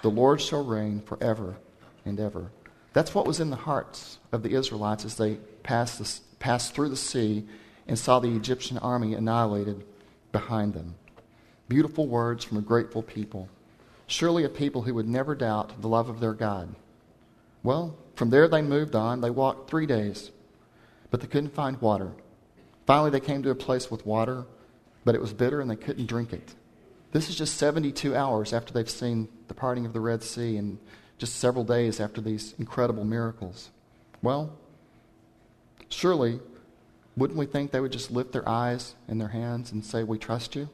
The 0.02 0.10
Lord 0.10 0.40
shall 0.40 0.64
reign 0.64 1.00
forever 1.00 1.54
and 2.04 2.18
ever. 2.18 2.50
That's 2.92 3.14
what 3.14 3.28
was 3.28 3.38
in 3.38 3.50
the 3.50 3.54
hearts 3.54 4.18
of 4.32 4.42
the 4.42 4.54
Israelites 4.54 5.04
as 5.04 5.14
they 5.14 5.36
passed, 5.62 6.00
the, 6.00 6.20
passed 6.40 6.74
through 6.74 6.88
the 6.88 6.96
sea 6.96 7.46
and 7.86 7.96
saw 7.96 8.18
the 8.18 8.34
Egyptian 8.34 8.76
army 8.78 9.14
annihilated 9.14 9.84
behind 10.32 10.74
them. 10.74 10.96
Beautiful 11.68 12.08
words 12.08 12.44
from 12.44 12.58
a 12.58 12.60
grateful 12.60 13.04
people. 13.04 13.48
Surely 14.08 14.42
a 14.42 14.48
people 14.48 14.82
who 14.82 14.94
would 14.94 15.08
never 15.08 15.36
doubt 15.36 15.80
the 15.80 15.86
love 15.86 16.08
of 16.08 16.18
their 16.18 16.34
God. 16.34 16.74
Well, 17.62 17.96
from 18.16 18.30
there 18.30 18.48
they 18.48 18.62
moved 18.62 18.96
on. 18.96 19.20
They 19.20 19.30
walked 19.30 19.70
three 19.70 19.86
days, 19.86 20.32
but 21.12 21.20
they 21.20 21.28
couldn't 21.28 21.54
find 21.54 21.80
water. 21.80 22.10
Finally, 22.84 23.10
they 23.10 23.20
came 23.20 23.44
to 23.44 23.50
a 23.50 23.54
place 23.54 23.92
with 23.92 24.04
water, 24.04 24.44
but 25.04 25.14
it 25.14 25.20
was 25.20 25.32
bitter 25.32 25.60
and 25.60 25.70
they 25.70 25.76
couldn't 25.76 26.06
drink 26.06 26.32
it. 26.32 26.54
This 27.12 27.28
is 27.28 27.36
just 27.36 27.56
72 27.56 28.16
hours 28.16 28.52
after 28.52 28.72
they've 28.72 28.88
seen 28.88 29.28
the 29.48 29.54
parting 29.54 29.84
of 29.84 29.92
the 29.92 30.00
Red 30.00 30.22
Sea 30.22 30.56
and 30.56 30.78
just 31.18 31.36
several 31.36 31.64
days 31.64 32.00
after 32.00 32.20
these 32.20 32.54
incredible 32.58 33.04
miracles. 33.04 33.70
Well, 34.22 34.56
surely, 35.88 36.40
wouldn't 37.16 37.38
we 37.38 37.46
think 37.46 37.70
they 37.70 37.80
would 37.80 37.92
just 37.92 38.10
lift 38.10 38.32
their 38.32 38.48
eyes 38.48 38.94
and 39.08 39.20
their 39.20 39.28
hands 39.28 39.72
and 39.72 39.84
say, 39.84 40.02
We 40.02 40.18
trust 40.18 40.56
you? 40.56 40.68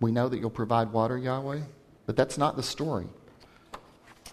We 0.00 0.12
know 0.12 0.28
that 0.28 0.38
you'll 0.38 0.50
provide 0.50 0.92
water, 0.92 1.18
Yahweh? 1.18 1.60
But 2.06 2.16
that's 2.16 2.38
not 2.38 2.56
the 2.56 2.62
story. 2.62 3.06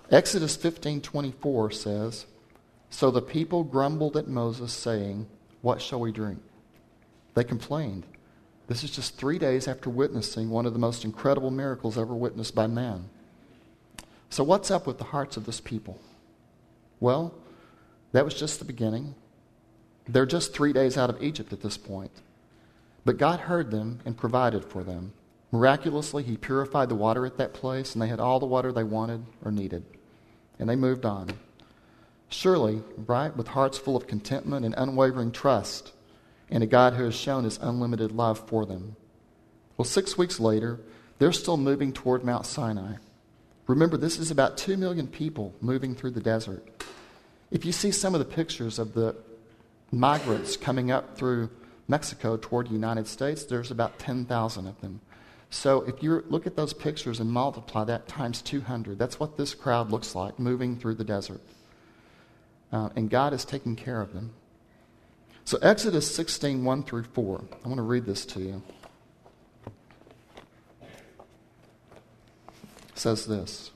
Exodus 0.10 0.56
15:24 0.56 1.72
says, 1.72 2.26
"So 2.90 3.12
the 3.12 3.22
people 3.22 3.64
grumbled 3.64 4.16
at 4.16 4.28
Moses 4.28 4.72
saying, 4.72 5.28
"What 5.62 5.82
shall 5.82 6.00
we 6.00 6.14
drink?" 6.14 6.40
They 7.34 7.44
complained. 7.44 8.06
This 8.68 8.84
is 8.84 8.92
just 8.92 9.16
3 9.16 9.40
days 9.40 9.68
after 9.68 9.90
witnessing 9.90 10.50
one 10.50 10.66
of 10.66 10.74
the 10.74 10.80
most 10.80 11.06
incredible 11.06 11.52
miracles 11.52 11.98
ever 11.98 12.14
witnessed 12.14 12.54
by 12.54 12.68
man. 12.68 13.10
So 14.30 14.44
what's 14.44 14.70
up 14.70 14.86
with 14.86 14.98
the 14.98 15.06
hearts 15.06 15.38
of 15.38 15.46
this 15.46 15.62
people? 15.62 16.00
Well, 17.00 17.34
that 18.12 18.26
was 18.26 18.34
just 18.34 18.60
the 18.60 18.66
beginning. 18.66 19.16
They're 20.08 20.26
just 20.26 20.54
3 20.54 20.74
days 20.74 20.98
out 20.98 21.10
of 21.10 21.22
Egypt 21.24 21.54
at 21.54 21.62
this 21.62 21.78
point. 21.78 22.12
But 23.06 23.18
God 23.18 23.42
heard 23.42 23.72
them 23.72 24.00
and 24.06 24.18
provided 24.18 24.66
for 24.66 24.84
them. 24.84 25.14
Miraculously, 25.52 26.24
He 26.24 26.36
purified 26.36 26.90
the 26.90 26.96
water 26.96 27.26
at 27.26 27.38
that 27.38 27.54
place, 27.54 27.94
and 27.94 28.02
they 28.02 28.08
had 28.08 28.20
all 28.20 28.40
the 28.40 28.46
water 28.46 28.72
they 28.72 28.84
wanted 28.84 29.26
or 29.44 29.52
needed 29.52 29.86
and 30.60 30.70
they 30.70 30.76
moved 30.76 31.06
on. 31.06 31.30
Surely, 32.30 32.82
right, 32.98 33.36
with 33.36 33.50
hearts 33.50 33.78
full 33.78 33.96
of 33.96 34.08
contentment 34.08 34.66
and 34.66 34.76
unwavering 34.78 35.32
trust 35.32 35.94
in 36.50 36.62
a 36.62 36.68
God 36.68 36.94
who 36.94 37.04
has 37.04 37.16
shown 37.16 37.44
his 37.44 37.58
unlimited 37.62 38.12
love 38.12 38.40
for 38.48 38.66
them. 38.66 38.96
Well, 39.76 39.86
six 39.86 40.18
weeks 40.18 40.40
later, 40.40 40.80
they're 41.20 41.34
still 41.34 41.58
moving 41.58 41.94
toward 41.94 42.24
Mount 42.24 42.46
Sinai. 42.46 42.96
Remember, 43.68 43.98
this 43.98 44.18
is 44.18 44.32
about 44.32 44.58
2 44.58 44.78
million 44.78 45.08
people 45.08 45.54
moving 45.62 45.94
through 45.94 46.12
the 46.12 46.22
desert. 46.22 46.66
If 47.52 47.66
you 47.66 47.72
see 47.72 47.92
some 47.92 48.16
of 48.16 48.20
the 48.20 48.26
pictures 48.26 48.80
of 48.80 48.94
the 48.94 49.16
migrants 49.92 50.58
coming 50.58 50.92
up 50.92 51.18
through 51.18 51.50
Mexico 51.88 52.38
toward 52.38 52.68
the 52.68 52.74
United 52.74 53.08
States, 53.08 53.44
there's 53.44 53.72
about 53.72 54.00
10,000 54.00 54.68
of 54.68 54.80
them. 54.82 55.02
So 55.50 55.82
if 55.82 56.04
you 56.04 56.24
look 56.28 56.46
at 56.46 56.56
those 56.56 56.74
pictures 56.74 57.20
and 57.20 57.30
multiply 57.30 57.84
that 57.86 58.08
times 58.08 58.42
200, 58.42 59.00
that's 59.00 59.20
what 59.20 59.38
this 59.38 59.54
crowd 59.54 59.92
looks 59.92 60.14
like 60.14 60.40
moving 60.40 60.78
through 60.78 60.96
the 60.96 61.06
desert. 61.06 61.42
Uh, 62.72 62.90
and 62.96 63.10
God 63.10 63.34
is 63.34 63.46
taking 63.46 63.76
care 63.76 64.02
of 64.02 64.14
them. 64.14 64.34
So 65.48 65.58
Exodus 65.62 66.14
16, 66.14 66.66
1 66.66 66.84
through 66.84 67.04
4. 67.04 67.42
I 67.64 67.68
want 67.70 67.78
to 67.78 67.82
read 67.82 68.06
this 68.06 68.26
to 68.26 68.42
you. 68.42 68.62
It 69.66 69.72
says 72.96 73.28
this 73.28 73.72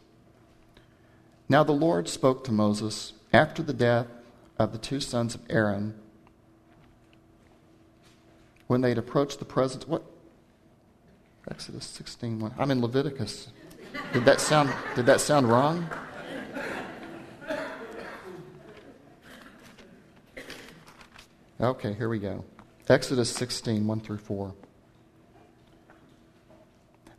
Now 1.48 1.64
the 1.64 1.72
Lord 1.72 2.10
spoke 2.10 2.44
to 2.44 2.52
Moses 2.52 3.14
after 3.32 3.64
the 3.64 3.72
death 3.72 4.08
of 4.60 4.74
the 4.74 4.78
two 4.78 5.00
sons 5.00 5.34
of 5.34 5.40
Aaron 5.50 5.98
when 8.68 8.82
they 8.82 8.90
had 8.90 8.98
approached 8.98 9.40
the 9.40 9.46
presence. 9.46 9.88
What? 9.88 10.04
Exodus 11.50 11.86
16. 11.86 12.38
1. 12.38 12.54
I'm 12.60 12.72
in 12.72 12.82
Leviticus. 12.82 13.48
Did 14.12 14.26
that 14.26 14.42
sound, 14.42 14.74
did 14.94 15.06
that 15.06 15.22
sound 15.22 15.48
wrong? 15.48 15.90
Okay, 21.62 21.94
here 21.94 22.10
we 22.10 22.18
go. 22.18 22.44
Exodus 22.90 23.30
16, 23.30 23.86
1 23.86 24.00
through 24.00 24.18
4. 24.18 24.56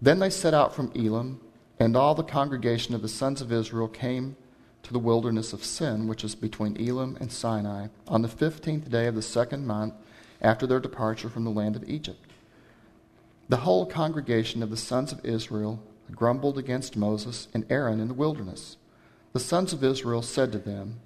Then 0.01 0.19
they 0.19 0.31
set 0.31 0.53
out 0.53 0.75
from 0.75 0.91
Elim, 0.97 1.41
and 1.79 1.97
all 1.97 2.17
the 2.17 2.25
congregation 2.25 2.93
of 2.93 3.03
the 3.03 3.09
sons 3.09 3.41
of 3.41 3.53
Israel 3.53 3.87
came 3.87 4.35
to 4.83 4.93
the 4.93 4.99
wilderness 4.99 5.53
of 5.53 5.63
Sin, 5.63 6.09
which 6.09 6.25
is 6.25 6.35
between 6.35 6.77
Elim 6.77 7.17
and 7.21 7.31
Sinai, 7.31 7.87
on 8.09 8.23
the 8.23 8.29
fifteenth 8.29 8.91
day 8.91 9.07
of 9.07 9.15
the 9.15 9.23
second 9.23 9.65
month 9.65 9.95
after 10.41 10.67
their 10.67 10.81
departure 10.81 11.29
from 11.29 11.45
the 11.45 11.51
land 11.51 11.77
of 11.77 11.89
Egypt. 11.89 12.27
The 13.49 13.59
whole 13.59 13.87
congregation 13.87 14.61
of 14.61 14.71
the 14.71 14.77
sons 14.77 15.13
of 15.13 15.25
Israel 15.25 15.81
grumbled 16.11 16.59
against 16.59 16.97
Moses 16.97 17.47
and 17.55 17.65
Aaron 17.71 18.01
in 18.01 18.09
the 18.09 18.15
wilderness. 18.15 18.77
The 19.35 19.41
sons 19.41 19.73
of 19.73 19.85
Israel 19.85 20.21
said 20.21 20.51
to 20.51 20.59
them, 20.59 20.99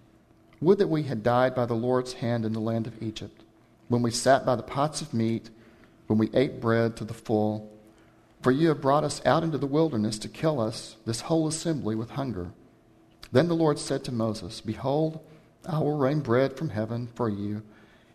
Would 0.61 0.79
that 0.79 0.89
we 0.89 1.03
had 1.03 1.23
died 1.23 1.55
by 1.55 1.67
the 1.67 1.75
Lord's 1.75 2.15
hand 2.15 2.45
in 2.45 2.53
the 2.53 2.61
land 2.61 2.87
of 2.87 3.03
Egypt, 3.03 3.43
when 3.89 4.03
we 4.03 4.11
sat 4.11 4.47
by 4.47 4.57
the 4.57 4.63
pots 4.63 5.01
of 5.03 5.13
meat, 5.13 5.51
when 6.07 6.19
we 6.19 6.31
ate 6.33 6.61
bread 6.61 6.97
to 6.97 7.05
the 7.05 7.15
full. 7.15 7.71
For 8.43 8.53
you 8.53 8.69
have 8.69 8.81
brought 8.81 9.05
us 9.05 9.21
out 9.27 9.43
into 9.43 9.59
the 9.59 9.67
wilderness 9.67 10.19
to 10.21 10.29
kill 10.29 10.61
us, 10.61 10.97
this 11.05 11.23
whole 11.23 11.47
assembly, 11.47 11.95
with 11.95 12.11
hunger. 12.11 12.51
Then 13.33 13.49
the 13.49 13.55
Lord 13.55 13.79
said 13.79 14.05
to 14.05 14.13
Moses, 14.13 14.61
Behold, 14.61 15.21
I 15.69 15.79
will 15.81 15.97
rain 15.97 16.21
bread 16.21 16.57
from 16.57 16.71
heaven 16.71 17.09
for 17.15 17.29
you, 17.29 17.63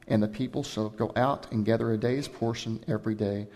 and 0.07 0.24
the 0.24 0.27
people 0.27 0.63
shall 0.63 0.89
go 0.89 1.12
out 1.15 1.51
and 1.51 1.65
gather 1.65 1.91
a 1.91 1.98
day's 1.98 2.27
portion 2.27 2.83
every 2.88 3.15
day 3.15 3.48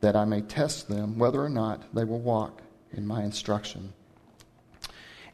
that 0.00 0.16
I 0.16 0.24
may 0.24 0.40
test 0.40 0.88
them 0.88 1.18
whether 1.18 1.42
or 1.42 1.50
not 1.50 1.94
they 1.94 2.04
will 2.04 2.20
walk 2.20 2.62
in 2.92 3.06
my 3.06 3.22
instruction. 3.22 3.92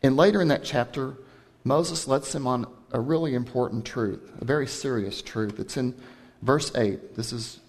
And 0.03 0.17
later 0.17 0.41
in 0.43 0.49
that 0.49 0.65
chapter, 0.65 1.15
Moses 1.63 2.09
lets 2.09 2.33
them 2.33 2.47
on 2.47 2.67
a 2.97 3.01
really 3.01 3.35
important 3.35 3.85
truth, 3.85 4.33
a 4.41 4.45
very 4.47 4.67
serious 4.67 5.21
truth. 5.21 5.61
It's 5.61 5.77
in 5.77 5.95
verse 6.41 6.75
8. 6.75 7.15
This 7.15 7.31
is 7.31 7.61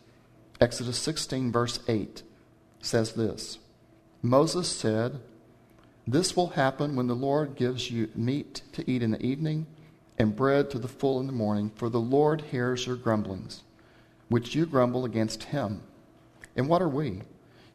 Exodus 0.61 0.97
16, 0.97 1.51
verse 1.51 1.81
8 1.89 2.23
says 2.79 3.11
this 3.11 3.59
Moses 4.21 4.69
said, 4.69 5.19
This 6.07 6.37
will 6.37 6.51
happen 6.51 6.95
when 6.95 7.07
the 7.07 7.15
Lord 7.15 7.57
gives 7.57 7.91
you 7.91 8.09
meat 8.15 8.61
to 8.71 8.89
eat 8.89 9.03
in 9.03 9.11
the 9.11 9.21
evening 9.21 9.67
and 10.17 10.33
bread 10.33 10.71
to 10.71 10.79
the 10.79 10.87
full 10.87 11.19
in 11.19 11.27
the 11.27 11.33
morning, 11.33 11.71
for 11.75 11.89
the 11.89 11.99
Lord 11.99 12.39
hears 12.49 12.87
your 12.87 12.95
grumblings, 12.95 13.63
which 14.29 14.55
you 14.55 14.65
grumble 14.65 15.03
against 15.03 15.43
him. 15.43 15.81
And 16.55 16.69
what 16.69 16.81
are 16.81 16.87
we? 16.87 17.23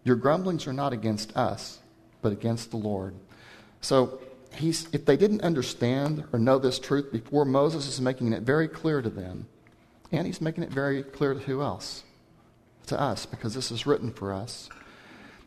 Your 0.05 0.17
grumblings 0.17 0.67
are 0.67 0.73
not 0.73 0.95
against 0.95 1.37
us, 1.37 1.81
but 2.23 2.33
against 2.33 2.71
the 2.71 2.79
Lord. 2.79 3.15
So 3.83 4.23
he's, 4.57 4.89
if 4.93 5.05
they 5.05 5.17
didn't 5.17 5.43
understand 5.43 6.25
or 6.33 6.39
know 6.39 6.59
this 6.59 6.79
truth 6.79 7.13
before, 7.13 7.45
Moses 7.45 7.89
is 7.89 8.01
making 8.01 8.33
it 8.33 8.43
very 8.43 8.69
clear 8.69 9.03
to 9.03 9.11
them. 9.11 9.47
And 10.11 10.27
he's 10.27 10.41
making 10.41 10.65
it 10.65 10.71
very 10.71 11.03
clear 11.03 11.35
to 11.35 11.41
who 11.41 11.63
else? 11.63 12.05
To 12.89 13.01
us, 13.01 13.27
because 13.27 13.55
this 13.55 13.71
is 13.71 13.87
written 13.87 14.13
for 14.13 14.33
us. 14.33 14.69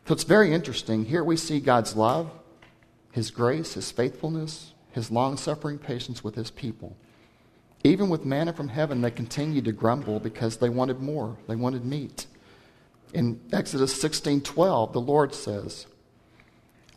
So 0.06 0.14
it's 0.14 0.24
very 0.24 0.52
interesting. 0.52 1.04
Here 1.04 1.24
we 1.24 1.36
see 1.36 1.60
God's 1.60 1.96
love, 1.96 2.30
his 3.12 3.30
grace, 3.30 3.74
his 3.74 3.90
faithfulness, 3.90 4.72
his 4.92 5.10
long 5.10 5.36
suffering 5.36 5.78
patience 5.78 6.24
with 6.24 6.34
his 6.34 6.50
people. 6.50 6.96
Even 7.84 8.08
with 8.08 8.24
manna 8.24 8.52
from 8.52 8.68
heaven, 8.68 9.00
they 9.00 9.10
continued 9.10 9.64
to 9.66 9.72
grumble 9.72 10.18
because 10.18 10.56
they 10.56 10.68
wanted 10.68 11.00
more. 11.00 11.36
They 11.46 11.56
wanted 11.56 11.84
meat. 11.84 12.26
In 13.12 13.40
Exodus 13.52 14.02
16:12, 14.02 14.92
the 14.92 15.00
Lord 15.00 15.34
says, 15.34 15.86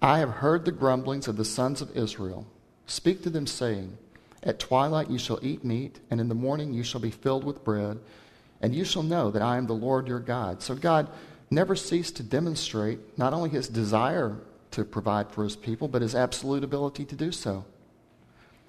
I 0.02 0.20
have 0.20 0.30
heard 0.30 0.64
the 0.64 0.72
grumblings 0.72 1.28
of 1.28 1.36
the 1.36 1.46
sons 1.46 1.82
of 1.82 1.96
Israel. 1.96 2.48
Speak 2.86 3.22
to 3.24 3.30
them, 3.30 3.46
saying, 3.46 3.98
At 4.44 4.60
twilight 4.60 5.10
you 5.10 5.18
shall 5.18 5.40
eat 5.42 5.66
meat, 5.66 6.00
and 6.10 6.22
in 6.22 6.30
the 6.30 6.36
morning 6.36 6.74
you 6.74 6.84
shall 6.84 7.02
be 7.02 7.12
filled 7.12 7.44
with 7.44 7.64
bread, 7.66 8.00
and 8.62 8.74
you 8.74 8.86
shall 8.86 9.04
know 9.04 9.30
that 9.30 9.42
I 9.42 9.58
am 9.58 9.68
the 9.68 9.74
Lord 9.74 10.08
your 10.08 10.20
God. 10.20 10.62
So 10.62 10.74
God 10.74 11.10
never 11.52 11.76
ceased 11.76 12.16
to 12.18 12.24
demonstrate 12.24 13.18
not 13.18 13.34
only 13.34 13.50
his 13.50 13.68
desire 13.68 14.38
to 14.72 14.86
provide 14.86 15.32
for 15.32 15.44
his 15.44 15.56
people, 15.56 15.88
but 15.88 16.02
his 16.02 16.16
absolute 16.16 16.64
ability 16.64 17.04
to 17.06 17.16
do 17.16 17.32
so. 17.32 17.66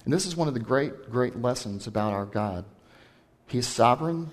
And 0.04 0.12
this 0.12 0.26
is 0.26 0.34
one 0.34 0.48
of 0.48 0.54
the 0.54 0.60
great, 0.60 1.10
great 1.10 1.36
lessons 1.36 1.86
about 1.86 2.12
our 2.12 2.24
God. 2.24 2.64
He's 3.46 3.68
sovereign, 3.68 4.30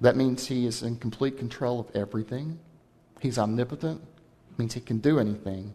that 0.00 0.16
means 0.16 0.46
he 0.46 0.66
is 0.66 0.82
in 0.82 0.96
complete 0.96 1.38
control 1.38 1.78
of 1.80 1.94
everything. 1.94 2.58
He's 3.20 3.38
omnipotent, 3.38 4.00
means 4.58 4.74
he 4.74 4.80
can 4.80 4.98
do 4.98 5.18
anything. 5.18 5.74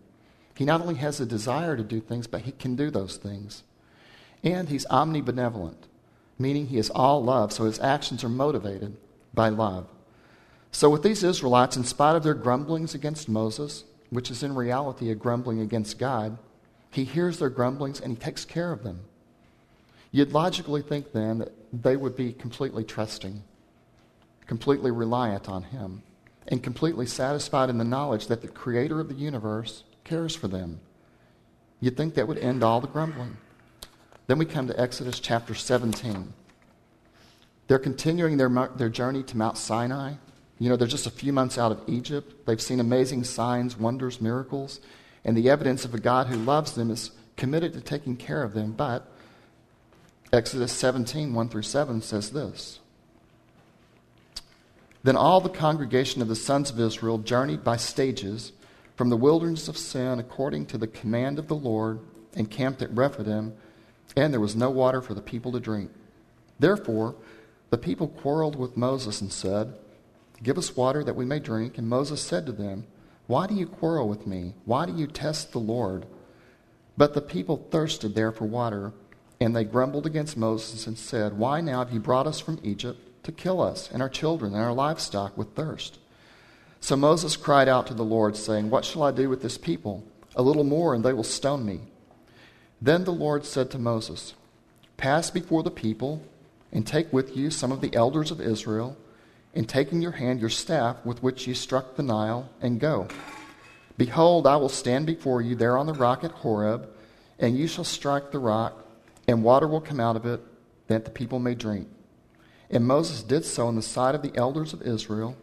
He 0.60 0.66
not 0.66 0.82
only 0.82 0.96
has 0.96 1.22
a 1.22 1.26
desire 1.26 1.78
to 1.78 1.84
do 1.86 2.02
things, 2.02 2.28
but 2.28 2.42
he 2.42 2.52
can 2.52 2.76
do 2.76 2.92
those 2.92 3.16
things. 3.16 3.64
And 4.44 4.68
he's 4.68 4.86
omnibenevolent, 4.88 5.88
meaning 6.38 6.68
he 6.68 6.78
is 6.78 6.90
all 6.90 7.24
love, 7.24 7.54
so 7.54 7.64
his 7.64 7.80
actions 7.80 8.26
are 8.26 8.30
motivated 8.30 8.98
by 9.34 9.48
love. 9.48 9.88
So, 10.74 10.90
with 10.90 11.02
these 11.02 11.24
Israelites, 11.24 11.78
in 11.78 11.86
spite 11.86 12.18
of 12.18 12.24
their 12.24 12.34
grumblings 12.34 12.94
against 12.94 13.30
Moses, 13.30 13.86
which 14.10 14.30
is 14.30 14.44
in 14.44 14.54
reality 14.54 15.10
a 15.10 15.16
grumbling 15.16 15.62
against 15.62 15.98
God, 15.98 16.38
he 16.92 17.06
hears 17.06 17.40
their 17.40 17.50
grumblings 17.50 18.02
and 18.02 18.12
he 18.12 18.22
takes 18.22 18.44
care 18.44 18.74
of 18.74 18.84
them. 18.84 19.00
You'd 20.12 20.34
logically 20.34 20.82
think 20.82 21.14
then 21.14 21.38
that 21.38 21.54
they 21.72 21.96
would 21.96 22.18
be 22.18 22.34
completely 22.34 22.84
trusting, 22.84 23.44
completely 24.46 24.92
reliant 24.92 25.48
on 25.48 25.64
him, 25.64 26.04
and 26.50 26.62
completely 26.62 27.06
satisfied 27.06 27.70
in 27.70 27.78
the 27.78 27.86
knowledge 27.86 28.28
that 28.28 28.42
the 28.42 28.50
creator 28.50 29.00
of 29.00 29.08
the 29.08 29.16
universe 29.16 29.86
cares 30.10 30.36
for 30.36 30.48
them. 30.48 30.80
You'd 31.80 31.96
think 31.96 32.16
that 32.16 32.28
would 32.28 32.40
end 32.40 32.64
all 32.64 32.82
the 32.82 32.88
grumbling. 32.88 33.38
Then 34.26 34.40
we 34.40 34.46
come 34.46 34.68
to 34.68 34.80
Exodus 34.80 35.20
chapter 35.20 35.54
17. 35.54 36.34
They're 37.68 37.80
continuing 37.80 38.38
their, 38.38 38.50
their 38.76 38.90
journey 38.90 39.22
to 39.24 39.38
Mount 39.38 39.58
Sinai. 39.58 40.14
You 40.58 40.70
know, 40.70 40.76
they're 40.76 40.88
just 40.88 41.06
a 41.06 41.12
few 41.12 41.32
months 41.32 41.58
out 41.60 41.72
of 41.72 41.82
Egypt. 41.88 42.48
They've 42.48 42.60
seen 42.60 42.80
amazing 42.80 43.24
signs, 43.24 43.78
wonders, 43.78 44.20
miracles, 44.20 44.80
and 45.24 45.38
the 45.38 45.50
evidence 45.50 45.86
of 45.86 45.94
a 45.94 46.00
God 46.00 46.28
who 46.28 46.36
loves 46.36 46.74
them 46.74 46.90
is 46.90 47.12
committed 47.38 47.74
to 47.74 47.82
taking 47.82 48.18
care 48.18 48.42
of 48.42 48.54
them. 48.54 48.72
But 48.72 49.10
Exodus 50.34 50.72
17, 50.72 51.34
1 51.34 51.50
through 51.50 51.62
7 51.62 52.02
says 52.02 52.32
this 52.32 52.80
Then 55.04 55.16
all 55.16 55.40
the 55.40 55.50
congregation 55.50 56.22
of 56.24 56.28
the 56.28 56.36
sons 56.36 56.72
of 56.72 56.80
Israel 56.80 57.20
journeyed 57.20 57.64
by 57.64 57.78
stages 57.78 58.52
from 59.00 59.10
the 59.10 59.16
wilderness 59.16 59.70
of 59.70 59.78
Sin 59.78 60.20
according 60.20 60.66
to 60.66 60.78
the 60.78 60.86
command 60.86 61.40
of 61.40 61.48
the 61.48 61.56
Lord 61.56 62.02
and 62.36 62.52
camped 62.52 62.82
at 62.82 62.94
Rephidim 62.94 63.54
and 64.18 64.34
there 64.34 64.42
was 64.42 64.58
no 64.58 64.70
water 64.70 65.02
for 65.02 65.14
the 65.14 65.22
people 65.22 65.54
to 65.54 65.60
drink. 65.62 65.90
Therefore, 66.60 67.16
the 67.70 67.78
people 67.78 68.10
quarreled 68.10 68.58
with 68.58 68.76
Moses 68.76 69.22
and 69.22 69.32
said, 69.32 69.74
Give 70.44 70.58
us 70.58 70.76
water 70.76 71.02
that 71.06 71.16
we 71.16 71.24
may 71.24 71.40
drink. 71.40 71.78
And 71.78 71.88
Moses 71.88 72.20
said 72.20 72.46
to 72.48 72.52
them, 72.52 72.88
Why 73.28 73.48
do 73.48 73.56
you 73.56 73.68
quarrel 73.68 74.10
with 74.10 74.28
me? 74.28 74.54
Why 74.66 74.86
do 74.86 74.94
you 74.94 75.08
test 75.08 75.54
the 75.54 75.60
Lord? 75.60 76.06
But 76.98 77.14
the 77.14 77.22
people 77.22 77.70
thirsted 77.72 78.16
there 78.16 78.34
for 78.34 78.44
water, 78.44 78.92
and 79.40 79.56
they 79.56 79.64
grumbled 79.64 80.08
against 80.08 80.36
Moses 80.36 80.88
and 80.88 80.98
said, 80.98 81.38
Why 81.38 81.62
now 81.62 81.80
have 81.80 81.94
you 81.94 82.02
brought 82.02 82.28
us 82.28 82.42
from 82.42 82.60
Egypt 82.64 83.00
to 83.24 83.32
kill 83.32 83.62
us 83.62 83.90
and 83.94 84.02
our 84.02 84.10
children 84.10 84.54
and 84.54 84.62
our 84.62 84.74
livestock 84.74 85.38
with 85.38 85.56
thirst? 85.56 86.00
So 86.82 86.96
Moses 86.96 87.36
cried 87.36 87.68
out 87.68 87.88
to 87.88 87.94
the 87.94 88.04
Lord, 88.04 88.36
saying, 88.36 88.70
What 88.70 88.86
shall 88.86 89.04
I 89.04 89.12
do 89.12 89.30
with 89.30 89.42
this 89.42 89.58
people? 89.58 90.04
A 90.36 90.42
little 90.42 90.64
more, 90.64 90.94
and 90.94 91.04
they 91.04 91.14
will 91.14 91.24
stone 91.24 91.66
me. 91.66 91.82
Then 92.82 93.04
the 93.04 93.12
Lord 93.12 93.46
said 93.46 93.70
to 93.72 93.80
Moses, 93.80 94.34
Pass 94.98 95.30
before 95.30 95.64
the 95.64 95.72
people, 95.72 96.24
and 96.72 96.86
take 96.86 97.12
with 97.12 97.36
you 97.36 97.50
some 97.50 97.72
of 97.72 97.82
the 97.82 97.94
elders 97.96 98.32
of 98.32 98.40
Israel, 98.40 98.98
and 99.54 99.68
take 99.68 99.92
in 99.92 100.02
your 100.02 100.14
hand 100.14 100.40
your 100.40 100.50
staff 100.50 100.98
with 101.04 101.24
which 101.24 101.48
you 101.48 101.54
struck 101.54 101.96
the 101.96 102.04
Nile, 102.04 102.50
and 102.62 102.80
go. 102.80 103.08
Behold, 103.98 104.48
I 104.48 104.56
will 104.56 104.70
stand 104.70 105.06
before 105.06 105.42
you 105.42 105.56
there 105.56 105.78
on 105.78 105.88
the 105.88 105.94
rock 105.94 106.24
at 106.24 106.32
Horeb, 106.32 106.90
and 107.38 107.58
you 107.58 107.68
shall 107.68 107.84
strike 107.84 108.32
the 108.32 108.40
rock, 108.40 108.86
and 109.28 109.44
water 109.44 109.68
will 109.68 109.82
come 109.82 110.00
out 110.00 110.16
of 110.16 110.26
it, 110.26 110.42
that 110.88 111.06
the 111.06 111.12
people 111.12 111.40
may 111.40 111.56
drink. 111.56 111.88
And 112.70 112.88
Moses 112.88 113.24
did 113.24 113.46
so 113.46 113.68
in 113.68 113.76
the 113.76 113.82
sight 113.82 114.16
of 114.16 114.22
the 114.22 114.36
elders 114.36 114.74
of 114.74 114.82
Israel. 114.82 115.36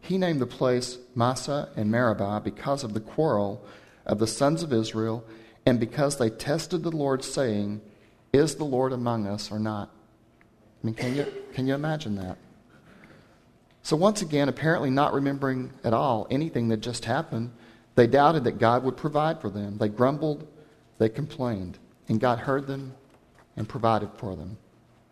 He 0.00 0.18
named 0.18 0.40
the 0.40 0.46
place 0.46 0.98
Massah 1.14 1.68
and 1.76 1.90
Meribah 1.90 2.40
because 2.42 2.84
of 2.84 2.94
the 2.94 3.00
quarrel 3.00 3.64
of 4.06 4.18
the 4.18 4.26
sons 4.26 4.62
of 4.62 4.72
Israel 4.72 5.24
and 5.66 5.78
because 5.78 6.16
they 6.16 6.30
tested 6.30 6.82
the 6.82 6.90
Lord, 6.90 7.22
saying, 7.22 7.82
Is 8.32 8.54
the 8.54 8.64
Lord 8.64 8.92
among 8.92 9.26
us 9.26 9.52
or 9.52 9.58
not? 9.58 9.90
I 10.82 10.86
mean, 10.86 10.94
can 10.94 11.14
you, 11.14 11.26
can 11.52 11.66
you 11.66 11.74
imagine 11.74 12.14
that? 12.16 12.38
So, 13.82 13.96
once 13.96 14.22
again, 14.22 14.48
apparently 14.48 14.90
not 14.90 15.12
remembering 15.12 15.72
at 15.84 15.92
all 15.92 16.26
anything 16.30 16.68
that 16.68 16.78
just 16.78 17.04
happened, 17.04 17.52
they 17.96 18.06
doubted 18.06 18.44
that 18.44 18.58
God 18.58 18.84
would 18.84 18.96
provide 18.96 19.40
for 19.40 19.50
them. 19.50 19.76
They 19.78 19.88
grumbled, 19.88 20.46
they 20.98 21.08
complained, 21.08 21.78
and 22.08 22.20
God 22.20 22.38
heard 22.38 22.66
them 22.66 22.94
and 23.56 23.68
provided 23.68 24.10
for 24.16 24.36
them. 24.36 24.56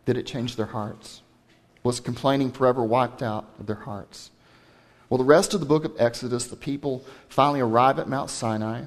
Did 0.04 0.16
it 0.16 0.24
change 0.24 0.56
their 0.56 0.66
hearts? 0.66 1.22
Was 1.82 2.00
complaining 2.00 2.52
forever 2.52 2.82
wiped 2.82 3.22
out 3.22 3.46
of 3.58 3.66
their 3.66 3.76
hearts? 3.76 4.30
Well, 5.08 5.18
the 5.18 5.24
rest 5.24 5.54
of 5.54 5.60
the 5.60 5.66
book 5.66 5.84
of 5.84 5.94
Exodus, 5.98 6.46
the 6.46 6.56
people 6.56 7.04
finally 7.28 7.60
arrive 7.60 7.98
at 7.98 8.08
Mount 8.08 8.30
Sinai. 8.30 8.84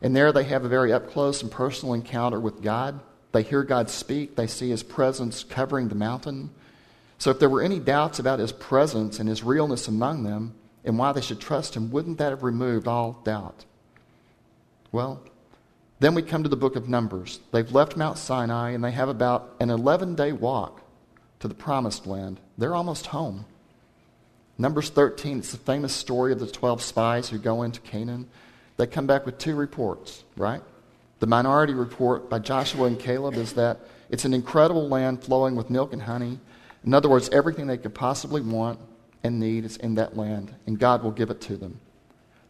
And 0.00 0.14
there 0.14 0.32
they 0.32 0.44
have 0.44 0.64
a 0.64 0.68
very 0.68 0.92
up 0.92 1.10
close 1.10 1.42
and 1.42 1.50
personal 1.50 1.94
encounter 1.94 2.38
with 2.38 2.62
God. 2.62 3.00
They 3.32 3.42
hear 3.42 3.62
God 3.62 3.90
speak, 3.90 4.36
they 4.36 4.46
see 4.46 4.70
his 4.70 4.82
presence 4.82 5.44
covering 5.44 5.88
the 5.88 5.94
mountain. 5.94 6.50
So, 7.18 7.30
if 7.30 7.40
there 7.40 7.50
were 7.50 7.62
any 7.62 7.80
doubts 7.80 8.18
about 8.18 8.38
his 8.38 8.52
presence 8.52 9.18
and 9.18 9.28
his 9.28 9.42
realness 9.42 9.88
among 9.88 10.22
them 10.22 10.54
and 10.84 10.98
why 10.98 11.12
they 11.12 11.20
should 11.20 11.40
trust 11.40 11.76
him, 11.76 11.90
wouldn't 11.90 12.18
that 12.18 12.30
have 12.30 12.44
removed 12.44 12.86
all 12.86 13.20
doubt? 13.24 13.64
Well, 14.92 15.20
then 16.00 16.14
we 16.14 16.22
come 16.22 16.44
to 16.44 16.48
the 16.48 16.56
book 16.56 16.76
of 16.76 16.88
Numbers. 16.88 17.40
They've 17.50 17.70
left 17.70 17.96
Mount 17.96 18.18
Sinai 18.18 18.70
and 18.70 18.84
they 18.84 18.92
have 18.92 19.08
about 19.08 19.56
an 19.58 19.68
11 19.68 20.14
day 20.14 20.32
walk 20.32 20.80
to 21.40 21.48
the 21.48 21.54
promised 21.54 22.06
land. 22.06 22.38
They're 22.56 22.74
almost 22.74 23.06
home. 23.06 23.44
Numbers 24.58 24.90
13, 24.90 25.38
it's 25.38 25.52
the 25.52 25.58
famous 25.58 25.92
story 25.92 26.32
of 26.32 26.40
the 26.40 26.46
12 26.46 26.82
spies 26.82 27.28
who 27.28 27.38
go 27.38 27.62
into 27.62 27.80
Canaan. 27.80 28.28
They 28.76 28.88
come 28.88 29.06
back 29.06 29.24
with 29.24 29.38
two 29.38 29.54
reports, 29.54 30.24
right? 30.36 30.62
The 31.20 31.28
minority 31.28 31.74
report 31.74 32.28
by 32.28 32.40
Joshua 32.40 32.86
and 32.86 32.98
Caleb 32.98 33.34
is 33.34 33.52
that 33.52 33.78
it's 34.10 34.24
an 34.24 34.34
incredible 34.34 34.88
land 34.88 35.22
flowing 35.22 35.54
with 35.54 35.70
milk 35.70 35.92
and 35.92 36.02
honey. 36.02 36.40
In 36.84 36.92
other 36.92 37.08
words, 37.08 37.28
everything 37.30 37.68
they 37.68 37.78
could 37.78 37.94
possibly 37.94 38.40
want 38.40 38.80
and 39.22 39.38
need 39.38 39.64
is 39.64 39.76
in 39.76 39.94
that 39.94 40.16
land, 40.16 40.54
and 40.66 40.78
God 40.78 41.04
will 41.04 41.12
give 41.12 41.30
it 41.30 41.40
to 41.42 41.56
them. 41.56 41.80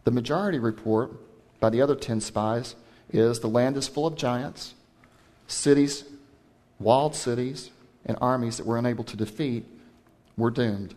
The 0.04 0.10
majority 0.10 0.58
report 0.58 1.12
by 1.60 1.68
the 1.70 1.82
other 1.82 1.94
10 1.94 2.20
spies 2.22 2.74
is 3.10 3.40
the 3.40 3.48
land 3.48 3.76
is 3.76 3.88
full 3.88 4.06
of 4.06 4.16
giants, 4.16 4.74
cities, 5.46 6.04
walled 6.78 7.14
cities, 7.14 7.70
and 8.06 8.16
armies 8.20 8.56
that 8.56 8.66
we're 8.66 8.78
unable 8.78 9.04
to 9.04 9.16
defeat. 9.16 9.66
We're 10.36 10.50
doomed. 10.50 10.94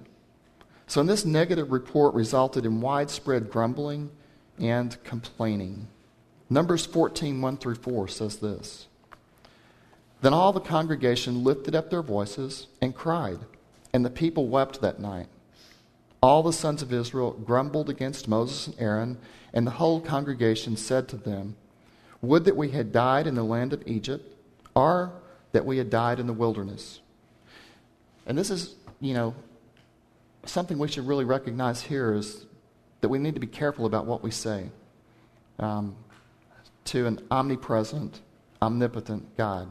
So, 0.92 1.02
this 1.04 1.24
negative 1.24 1.72
report 1.72 2.14
resulted 2.16 2.66
in 2.66 2.82
widespread 2.82 3.50
grumbling 3.50 4.12
and 4.60 5.02
complaining. 5.06 5.88
Numbers 6.50 6.86
14, 6.86 7.40
1 7.40 7.58
through 7.60 7.76
4 7.76 8.10
says 8.10 8.40
this 8.40 8.88
Then 10.22 10.34
all 10.34 10.52
the 10.52 10.60
congregation 10.60 11.46
lifted 11.46 11.76
up 11.76 11.90
their 11.90 12.02
voices 12.02 12.68
and 12.82 12.94
cried, 12.94 13.40
and 13.94 14.04
the 14.04 14.10
people 14.10 14.50
wept 14.50 14.82
that 14.82 15.00
night. 15.00 15.28
All 16.22 16.44
the 16.44 16.52
sons 16.52 16.82
of 16.82 16.92
Israel 16.92 17.32
grumbled 17.32 17.90
against 17.90 18.28
Moses 18.28 18.68
and 18.68 18.76
Aaron, 18.78 19.18
and 19.54 19.66
the 19.66 19.72
whole 19.72 20.02
congregation 20.02 20.76
said 20.76 21.08
to 21.08 21.16
them, 21.16 21.56
Would 22.22 22.44
that 22.44 22.58
we 22.58 22.72
had 22.72 22.92
died 22.92 23.28
in 23.28 23.36
the 23.36 23.44
land 23.44 23.72
of 23.72 23.82
Egypt, 23.88 24.36
or 24.76 25.14
that 25.54 25.66
we 25.66 25.78
had 25.78 25.90
died 25.90 26.20
in 26.20 26.28
the 26.28 26.34
wilderness. 26.34 27.00
And 28.26 28.38
this 28.38 28.50
is, 28.50 28.76
you 29.00 29.14
know, 29.14 29.34
something 30.46 30.78
we 30.78 30.88
should 30.88 31.08
really 31.08 31.26
recognize 31.26 31.82
here 31.82 32.14
is 32.14 32.46
that 33.02 33.10
we 33.10 33.20
need 33.20 33.34
to 33.36 33.40
be 33.40 33.48
careful 33.48 33.86
about 33.86 34.06
what 34.06 34.24
we 34.24 34.32
say 34.32 34.70
um, 35.60 35.96
to 36.86 37.06
an 37.08 37.20
omnipresent, 37.30 38.22
omnipotent 38.62 39.38
God 39.38 39.68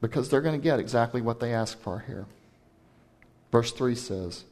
because 0.00 0.28
they're 0.28 0.40
going 0.40 0.58
to 0.58 0.62
get 0.62 0.80
exactly 0.80 1.20
what 1.20 1.40
they 1.40 1.52
ask 1.52 1.80
for 1.80 2.04
here. 2.06 2.26
Verse 3.52 3.72
3 3.72 3.94
says, 3.94 4.44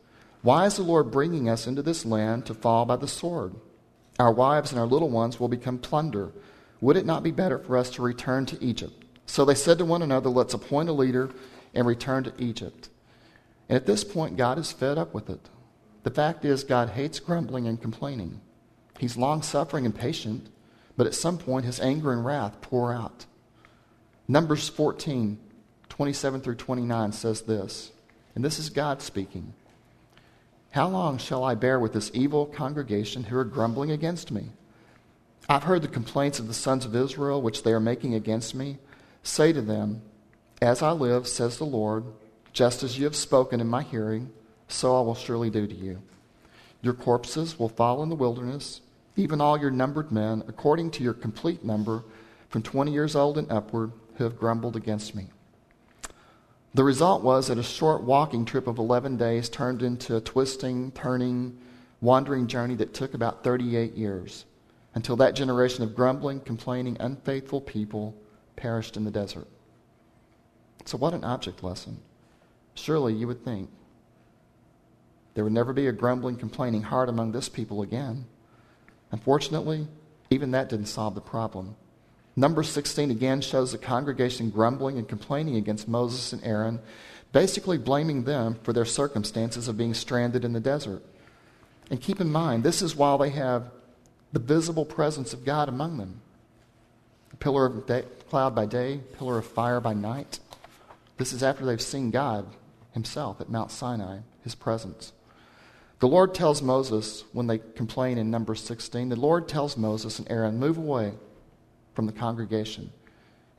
Why 0.42 0.66
is 0.66 0.76
the 0.76 0.82
Lord 0.82 1.10
bringing 1.10 1.48
us 1.48 1.66
into 1.66 1.82
this 1.82 2.04
land 2.04 2.46
to 2.46 2.54
fall 2.54 2.84
by 2.84 2.96
the 2.96 3.08
sword? 3.08 3.54
Our 4.18 4.32
wives 4.32 4.72
and 4.72 4.80
our 4.80 4.86
little 4.86 5.10
ones 5.10 5.38
will 5.38 5.48
become 5.48 5.78
plunder. 5.78 6.30
Would 6.80 6.96
it 6.96 7.06
not 7.06 7.22
be 7.22 7.30
better 7.30 7.58
for 7.58 7.76
us 7.76 7.90
to 7.90 8.02
return 8.02 8.46
to 8.46 8.62
Egypt? 8.62 9.04
So 9.26 9.44
they 9.44 9.54
said 9.54 9.78
to 9.78 9.84
one 9.84 10.02
another, 10.02 10.28
Let's 10.28 10.54
appoint 10.54 10.88
a 10.88 10.92
leader 10.92 11.30
and 11.74 11.86
return 11.86 12.24
to 12.24 12.32
Egypt. 12.38 12.88
And 13.68 13.76
at 13.76 13.86
this 13.86 14.04
point, 14.04 14.36
God 14.36 14.58
is 14.58 14.72
fed 14.72 14.98
up 14.98 15.12
with 15.14 15.28
it. 15.28 15.48
The 16.02 16.10
fact 16.10 16.44
is, 16.44 16.64
God 16.64 16.90
hates 16.90 17.20
grumbling 17.20 17.66
and 17.66 17.80
complaining. 17.80 18.40
He's 18.98 19.16
long 19.16 19.42
suffering 19.42 19.84
and 19.84 19.94
patient, 19.94 20.48
but 20.96 21.06
at 21.06 21.14
some 21.14 21.38
point 21.38 21.66
his 21.66 21.80
anger 21.80 22.12
and 22.12 22.24
wrath 22.24 22.60
pour 22.60 22.92
out. 22.92 23.26
Numbers 24.26 24.68
14, 24.68 25.38
27 25.88 26.40
through 26.40 26.54
29 26.54 27.12
says 27.12 27.42
this, 27.42 27.92
and 28.34 28.44
this 28.44 28.58
is 28.58 28.70
God 28.70 29.02
speaking. 29.02 29.54
How 30.70 30.88
long 30.88 31.18
shall 31.18 31.44
I 31.44 31.54
bear 31.54 31.80
with 31.80 31.92
this 31.92 32.10
evil 32.14 32.46
congregation 32.46 33.24
who 33.24 33.36
are 33.36 33.44
grumbling 33.44 33.90
against 33.90 34.30
me? 34.30 34.50
I've 35.48 35.62
heard 35.62 35.82
the 35.82 35.88
complaints 35.88 36.38
of 36.38 36.46
the 36.46 36.54
sons 36.54 36.84
of 36.84 36.94
Israel 36.94 37.40
which 37.40 37.62
they 37.62 37.72
are 37.72 37.80
making 37.80 38.14
against 38.14 38.54
me. 38.54 38.78
Say 39.22 39.52
to 39.52 39.62
them, 39.62 40.02
As 40.60 40.82
I 40.82 40.92
live, 40.92 41.26
says 41.26 41.56
the 41.56 41.64
Lord, 41.64 42.04
just 42.58 42.82
as 42.82 42.98
you 42.98 43.04
have 43.04 43.14
spoken 43.14 43.60
in 43.60 43.68
my 43.68 43.84
hearing, 43.84 44.28
so 44.66 44.96
I 44.96 45.00
will 45.02 45.14
surely 45.14 45.48
do 45.48 45.68
to 45.68 45.74
you. 45.76 46.02
Your 46.82 46.92
corpses 46.92 47.56
will 47.56 47.68
fall 47.68 48.02
in 48.02 48.08
the 48.08 48.16
wilderness, 48.16 48.80
even 49.14 49.40
all 49.40 49.56
your 49.56 49.70
numbered 49.70 50.10
men, 50.10 50.42
according 50.48 50.90
to 50.90 51.04
your 51.04 51.14
complete 51.14 51.62
number, 51.62 52.02
from 52.48 52.64
20 52.64 52.90
years 52.90 53.14
old 53.14 53.38
and 53.38 53.48
upward, 53.48 53.92
who 54.16 54.24
have 54.24 54.36
grumbled 54.36 54.74
against 54.74 55.14
me. 55.14 55.28
The 56.74 56.82
result 56.82 57.22
was 57.22 57.46
that 57.46 57.58
a 57.58 57.62
short 57.62 58.02
walking 58.02 58.44
trip 58.44 58.66
of 58.66 58.78
11 58.78 59.16
days 59.18 59.48
turned 59.48 59.80
into 59.80 60.16
a 60.16 60.20
twisting, 60.20 60.90
turning, 60.90 61.56
wandering 62.00 62.48
journey 62.48 62.74
that 62.74 62.92
took 62.92 63.14
about 63.14 63.44
38 63.44 63.94
years 63.94 64.46
until 64.96 65.14
that 65.14 65.36
generation 65.36 65.84
of 65.84 65.94
grumbling, 65.94 66.40
complaining, 66.40 66.96
unfaithful 66.98 67.60
people 67.60 68.16
perished 68.56 68.96
in 68.96 69.04
the 69.04 69.12
desert. 69.12 69.46
So, 70.86 70.98
what 70.98 71.14
an 71.14 71.22
object 71.22 71.62
lesson. 71.62 71.98
Surely 72.78 73.12
you 73.12 73.26
would 73.26 73.44
think 73.44 73.70
there 75.34 75.44
would 75.44 75.52
never 75.52 75.72
be 75.72 75.86
a 75.86 75.92
grumbling, 75.92 76.36
complaining 76.36 76.82
heart 76.82 77.08
among 77.08 77.32
this 77.32 77.48
people 77.48 77.82
again. 77.82 78.24
Unfortunately, 79.12 79.86
even 80.30 80.52
that 80.52 80.68
didn't 80.68 80.86
solve 80.86 81.14
the 81.14 81.20
problem. 81.20 81.76
Number 82.36 82.62
16 82.62 83.10
again 83.10 83.40
shows 83.40 83.72
the 83.72 83.78
congregation 83.78 84.50
grumbling 84.50 84.98
and 84.98 85.08
complaining 85.08 85.56
against 85.56 85.88
Moses 85.88 86.32
and 86.32 86.44
Aaron, 86.44 86.80
basically 87.32 87.78
blaming 87.78 88.24
them 88.24 88.58
for 88.62 88.72
their 88.72 88.84
circumstances 88.84 89.68
of 89.68 89.76
being 89.76 89.94
stranded 89.94 90.44
in 90.44 90.52
the 90.52 90.60
desert. 90.60 91.02
And 91.90 92.00
keep 92.00 92.20
in 92.20 92.30
mind, 92.30 92.62
this 92.62 92.82
is 92.82 92.94
while 92.94 93.18
they 93.18 93.30
have 93.30 93.70
the 94.32 94.38
visible 94.38 94.84
presence 94.84 95.32
of 95.32 95.44
God 95.44 95.68
among 95.68 95.98
them. 95.98 96.20
A 97.32 97.36
pillar 97.36 97.66
of 97.66 97.86
day, 97.86 98.04
cloud 98.28 98.54
by 98.54 98.66
day, 98.66 99.00
pillar 99.16 99.38
of 99.38 99.46
fire 99.46 99.80
by 99.80 99.94
night. 99.94 100.38
This 101.16 101.32
is 101.32 101.42
after 101.42 101.64
they've 101.64 101.80
seen 101.80 102.10
God 102.10 102.46
himself 102.98 103.40
at 103.40 103.48
Mount 103.48 103.70
Sinai, 103.70 104.18
his 104.42 104.54
presence. 104.54 105.12
The 106.00 106.08
Lord 106.08 106.34
tells 106.34 106.62
Moses, 106.62 107.24
when 107.32 107.46
they 107.46 107.58
complain 107.58 108.18
in 108.18 108.30
number 108.30 108.54
16, 108.54 109.08
the 109.08 109.16
Lord 109.16 109.48
tells 109.48 109.76
Moses 109.76 110.18
and 110.18 110.30
Aaron, 110.30 110.58
move 110.58 110.78
away 110.78 111.12
from 111.94 112.06
the 112.06 112.12
congregation. 112.12 112.92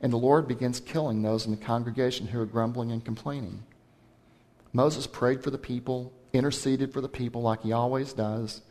And 0.00 0.12
the 0.12 0.18
Lord 0.18 0.48
begins 0.48 0.80
killing 0.80 1.22
those 1.22 1.44
in 1.44 1.50
the 1.50 1.58
congregation 1.58 2.26
who 2.26 2.40
are 2.40 2.46
grumbling 2.46 2.92
and 2.92 3.04
complaining. 3.04 3.62
Moses 4.72 5.06
prayed 5.06 5.42
for 5.42 5.50
the 5.50 5.58
people, 5.58 6.12
interceded 6.32 6.92
for 6.92 7.00
the 7.00 7.08
people 7.08 7.42
like 7.42 7.62
he 7.62 7.72
always 7.72 8.12
does, 8.12 8.62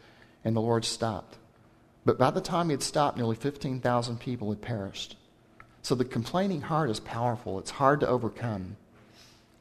and 0.44 0.56
the 0.56 0.62
Lord 0.62 0.86
stopped. 0.86 1.38
But 2.06 2.18
by 2.18 2.32
the 2.32 2.42
time 2.42 2.70
he 2.70 2.74
had 2.74 2.82
stopped, 2.82 3.18
nearly 3.18 3.36
15,000 3.36 4.20
people 4.20 4.50
had 4.50 4.62
perished. 4.62 5.18
So 5.84 5.94
the 5.94 6.06
complaining 6.06 6.62
heart 6.62 6.90
is 6.90 7.00
powerful. 7.00 7.60
It's 7.60 7.72
hard 7.72 8.00
to 8.00 8.08
overcome. 8.08 8.78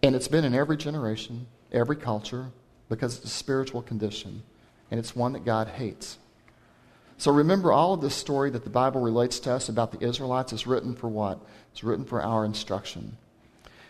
And 0.03 0.15
it's 0.15 0.29
been 0.29 0.45
in 0.45 0.55
every 0.55 0.77
generation, 0.77 1.47
every 1.73 1.97
culture, 1.97 2.51
because 2.89 3.17
it's 3.17 3.27
a 3.27 3.29
spiritual 3.29 3.83
condition. 3.83 4.43
And 4.91 4.99
it's 4.99 5.15
one 5.15 5.33
that 5.33 5.45
God 5.45 5.69
hates. 5.69 6.19
So 7.19 7.33
remember, 7.33 7.73
all 7.73 7.95
of 7.95 8.01
this 8.01 8.15
story 8.15 8.51
that 8.51 8.63
the 8.63 8.71
Bible 8.71 9.01
relates 9.01 9.41
to 9.41 9.53
us 9.53 9.69
about 9.69 9.91
the 9.91 10.07
Israelites 10.07 10.53
is 10.53 10.67
written 10.69 10.95
for 10.95 11.09
what? 11.09 11.41
It's 11.73 11.83
written 11.83 12.05
for 12.05 12.23
our 12.23 12.45
instruction. 12.45 13.17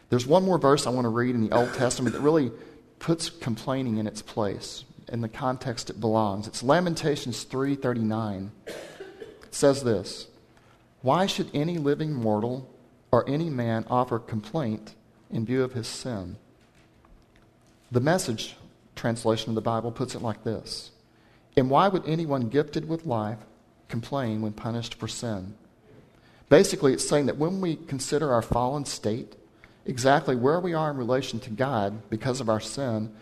There's 0.08 0.26
one 0.26 0.44
more 0.44 0.58
verse 0.58 0.86
I 0.86 0.90
want 0.90 1.04
to 1.04 1.10
read 1.10 1.34
in 1.34 1.42
the 1.46 1.54
Old 1.54 1.74
Testament 1.74 2.14
that 2.14 2.22
really 2.22 2.50
puts 2.98 3.28
complaining 3.28 3.98
in 3.98 4.06
its 4.06 4.22
place, 4.22 4.84
in 5.12 5.20
the 5.20 5.28
context 5.28 5.90
it 5.90 6.00
belongs. 6.00 6.46
It's 6.46 6.62
Lamentations 6.62 7.44
3:39. 7.44 8.50
It 8.66 9.54
says 9.54 9.84
this: 9.84 10.26
Why 11.02 11.26
should 11.26 11.50
any 11.52 11.76
living 11.76 12.14
mortal 12.14 12.66
or 13.10 13.28
any 13.28 13.50
man 13.50 13.84
offer 13.90 14.18
complaint 14.18 14.94
in 15.30 15.44
view 15.44 15.62
of 15.62 15.72
his 15.72 15.86
sin? 15.86 16.36
The 17.90 18.00
message 18.00 18.56
translation 18.96 19.50
of 19.50 19.54
the 19.54 19.60
Bible 19.60 19.92
puts 19.92 20.14
it 20.14 20.22
like 20.22 20.44
this 20.44 20.90
and 21.58 21.70
why 21.70 21.88
would 21.88 22.06
anyone 22.06 22.48
gifted 22.48 22.88
with 22.88 23.04
life 23.04 23.38
complain 23.88 24.42
when 24.42 24.52
punished 24.52 24.94
for 24.94 25.08
sin? 25.08 25.54
Basically, 26.48 26.92
it's 26.92 27.06
saying 27.06 27.26
that 27.26 27.36
when 27.36 27.60
we 27.60 27.74
consider 27.74 28.32
our 28.32 28.42
fallen 28.42 28.84
state, 28.84 29.34
exactly 29.84 30.36
where 30.36 30.60
we 30.60 30.72
are 30.72 30.90
in 30.90 30.96
relation 30.96 31.40
to 31.40 31.50
God 31.50 32.08
because 32.10 32.40
of 32.40 32.48
our 32.48 32.60
sin, 32.60 33.12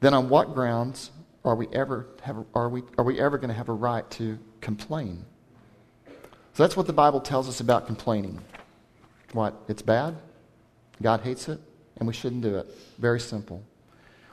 then 0.00 0.12
on 0.12 0.28
what 0.28 0.54
grounds 0.54 1.12
are 1.44 1.54
we 1.54 1.68
ever, 1.68 2.08
have, 2.22 2.44
are 2.52 2.68
we, 2.68 2.82
are 2.98 3.04
we 3.04 3.20
ever 3.20 3.38
going 3.38 3.48
to 3.48 3.54
have 3.54 3.68
a 3.68 3.72
right 3.72 4.10
to 4.12 4.38
complain? 4.60 5.24
So 6.54 6.64
that's 6.64 6.76
what 6.76 6.88
the 6.88 6.92
Bible 6.92 7.20
tells 7.20 7.48
us 7.48 7.60
about 7.60 7.86
complaining. 7.86 8.40
What? 9.32 9.54
It's 9.68 9.82
bad? 9.82 10.16
God 11.02 11.20
hates 11.20 11.48
it? 11.48 11.60
And 11.96 12.08
we 12.08 12.14
shouldn't 12.14 12.42
do 12.42 12.56
it. 12.56 12.66
Very 12.98 13.20
simple. 13.20 13.62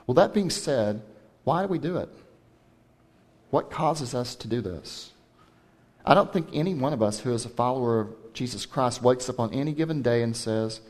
Well, 0.06 0.14
that 0.14 0.34
being 0.34 0.50
said, 0.50 1.02
why 1.44 1.62
do 1.62 1.68
we 1.68 1.78
do 1.78 1.96
it? 1.96 2.08
What 3.50 3.70
causes 3.70 4.14
us 4.14 4.34
to 4.36 4.48
do 4.48 4.60
this? 4.60 5.12
I 6.04 6.14
don't 6.14 6.32
think 6.32 6.48
any 6.52 6.74
one 6.74 6.92
of 6.92 7.02
us 7.02 7.20
who 7.20 7.32
is 7.32 7.44
a 7.44 7.48
follower 7.50 8.00
of 8.00 8.32
Jesus 8.32 8.66
Christ 8.66 9.02
wakes 9.02 9.28
up 9.28 9.38
on 9.38 9.52
any 9.52 9.72
given 9.72 10.02
day 10.02 10.22
and 10.22 10.36
says, 10.36 10.80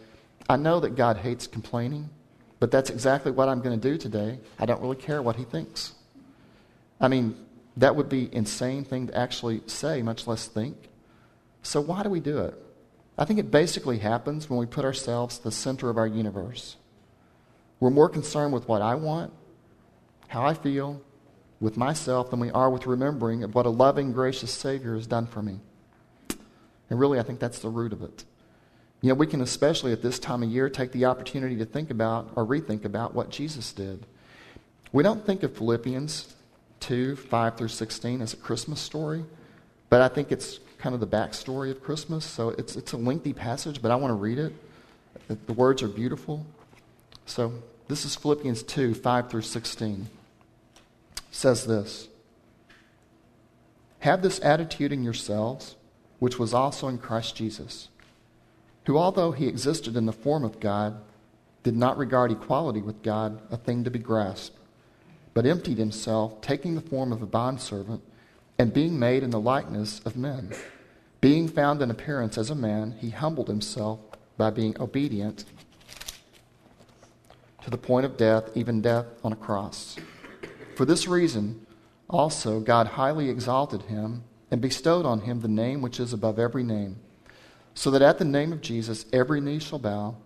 I 0.48 0.56
know 0.56 0.80
that 0.80 0.96
God 0.96 1.18
hates 1.18 1.46
complaining, 1.46 2.08
but 2.61 2.70
that's 2.70 2.88
exactly 2.88 3.32
what 3.32 3.48
I'm 3.48 3.61
going 3.61 3.78
to 3.78 3.90
do 3.90 3.98
today. 3.98 4.38
I 4.58 4.64
don't 4.64 4.80
really 4.80 4.96
care 4.96 5.20
what 5.20 5.37
he 5.37 5.44
thinks. 5.44 5.94
I 7.00 7.08
mean, 7.08 7.37
that 7.76 7.96
would 7.96 8.08
be 8.08 8.32
insane 8.32 8.85
thing 8.85 9.08
to 9.08 9.16
actually 9.16 9.62
say, 9.66 10.02
much 10.02 10.26
less 10.26 10.46
think. 10.46 10.76
So 11.62 11.80
why 11.80 12.02
do 12.02 12.08
we 12.08 12.20
do 12.20 12.38
it? 12.38 12.54
I 13.18 13.25
think 13.25 13.38
it 13.38 13.51
basically 13.51 13.98
happens 13.98 14.48
when 14.48 14.59
we 14.59 14.66
put 14.66 14.85
ourselves 14.85 15.38
the 15.38 15.53
center 15.53 15.90
of 15.90 15.98
our 15.98 16.07
universe. 16.07 16.77
We're 17.79 17.90
more 17.90 18.09
concerned 18.09 18.53
with 18.55 18.68
what 18.68 18.81
I 18.81 18.94
want, 18.94 19.33
how 20.29 20.44
I 20.44 20.55
feel, 20.55 21.03
with 21.61 21.77
myself 21.77 22.31
than 22.31 22.40
we 22.40 22.51
are 22.51 22.70
with 22.70 22.87
remembering 22.87 23.42
what 23.53 23.66
a 23.66 23.70
loving, 23.70 24.12
gracious 24.12 24.51
Savior 24.51 24.94
has 24.94 25.07
done 25.07 25.27
for 25.27 25.42
me. 25.42 25.61
And 26.90 26.98
really, 26.98 27.18
I 27.18 27.22
think 27.22 27.38
that's 27.38 27.61
the 27.61 27.68
root 27.68 27.92
of 27.92 28.03
it. 28.03 28.25
You 29.01 29.09
know, 29.09 29.14
we 29.14 29.27
can 29.27 29.40
especially 29.40 29.92
at 29.92 30.03
this 30.03 30.18
time 30.18 30.42
of 30.42 30.48
year 30.48 30.68
take 30.68 30.92
the 30.92 31.05
opportunity 31.05 31.57
to 31.57 31.64
think 31.64 31.90
about 31.90 32.31
or 32.37 32.46
rethink 32.46 32.85
about 32.85 33.14
what 33.14 33.31
Jesus 33.31 33.72
did. 33.72 34.07
We 34.92 35.03
don't 35.03 35.25
think 35.25 35.42
of 35.42 35.57
Philippians 35.57 36.35
2 36.81 37.16
5 37.16 37.57
through 37.57 37.68
16 37.68 38.22
as 38.22 38.33
a 38.33 38.37
Christmas 38.37 38.81
story, 38.81 39.25
but 39.88 40.03
I 40.03 40.09
think 40.09 40.33
it's 40.33 40.61
kind 40.83 40.95
of 40.97 41.01
the 41.01 41.07
backstory 41.07 41.71
of 41.71 41.81
Christmas. 41.81 42.25
So 42.25 42.49
it's, 42.51 42.75
it's 42.75 42.92
a 42.92 42.97
lengthy 42.97 43.33
passage, 43.33 43.81
but 43.81 43.92
I 43.92 43.97
want 43.97 44.11
to 44.11 44.16
read 44.16 44.38
it. 44.38 44.53
The 45.47 45.53
words 45.53 45.81
are 45.81 45.88
beautiful. 45.88 46.45
So 47.25 47.53
this 47.87 48.05
is 48.05 48.16
Philippians 48.16 48.64
2 48.64 48.95
5 48.95 49.31
through 49.31 49.42
16 49.42 50.09
It 51.16 51.23
says 51.31 51.66
this 51.66 52.09
Have 54.01 54.23
this 54.23 54.40
attitude 54.40 54.92
in 54.92 55.05
yourselves, 55.05 55.77
which 56.18 56.40
was 56.40 56.53
also 56.53 56.88
in 56.88 56.99
Christ 56.99 57.37
Jesus, 57.37 57.88
who, 58.87 58.99
although 58.99 59.31
he 59.31 59.47
existed 59.47 59.97
in 59.97 60.07
the 60.07 60.12
form 60.12 60.42
of 60.42 60.59
God, 60.59 61.01
did 61.62 61.77
not 61.77 61.97
regard 61.97 62.33
equality 62.33 62.83
with 62.83 63.05
God 63.05 63.40
a 63.53 63.57
thing 63.57 63.85
to 63.85 63.90
be 63.90 64.01
grasped, 64.01 64.57
but 65.33 65.47
emptied 65.47 65.79
himself, 65.79 66.40
taking 66.40 66.75
the 66.75 66.81
form 66.81 67.12
of 67.12 67.23
a 67.23 67.27
bondservant, 67.27 68.03
and 68.59 68.75
being 68.75 68.99
made 68.99 69.23
in 69.23 69.31
the 69.31 69.40
likeness 69.40 70.01
of 70.01 70.16
men. 70.16 70.53
Being 71.22 71.46
found 71.46 71.80
in 71.80 71.88
appearance 71.88 72.37
as 72.37 72.50
a 72.50 72.54
man, 72.56 72.96
he 72.98 73.11
humbled 73.11 73.46
himself 73.46 74.00
by 74.37 74.50
being 74.50 74.74
obedient 74.80 75.44
to 77.62 77.70
the 77.70 77.78
point 77.78 78.04
of 78.04 78.16
death, 78.16 78.50
even 78.56 78.82
death 78.82 79.06
on 79.22 79.32
a 79.32 79.37
cross. 79.37 79.96
For 80.74 80.85
this 80.85 81.06
reason, 81.06 81.64
also, 82.11 82.58
God 82.58 82.88
highly 82.88 83.30
exalted 83.30 83.82
him 83.82 84.24
and 84.50 84.61
bestowed 84.61 85.06
on 85.06 85.20
him 85.20 85.40
the 85.40 85.46
name 85.46 85.80
which 85.80 86.00
is 86.00 86.12
above 86.12 86.40
every 86.40 86.64
name, 86.64 86.96
so 87.72 87.88
that 87.92 88.02
at 88.02 88.18
the 88.18 88.24
name 88.24 88.52
of 88.52 88.61
Jesus 88.61 89.06
every 89.12 89.40
knee 89.40 89.61
shall 89.61 89.78
bow, 89.78 90.16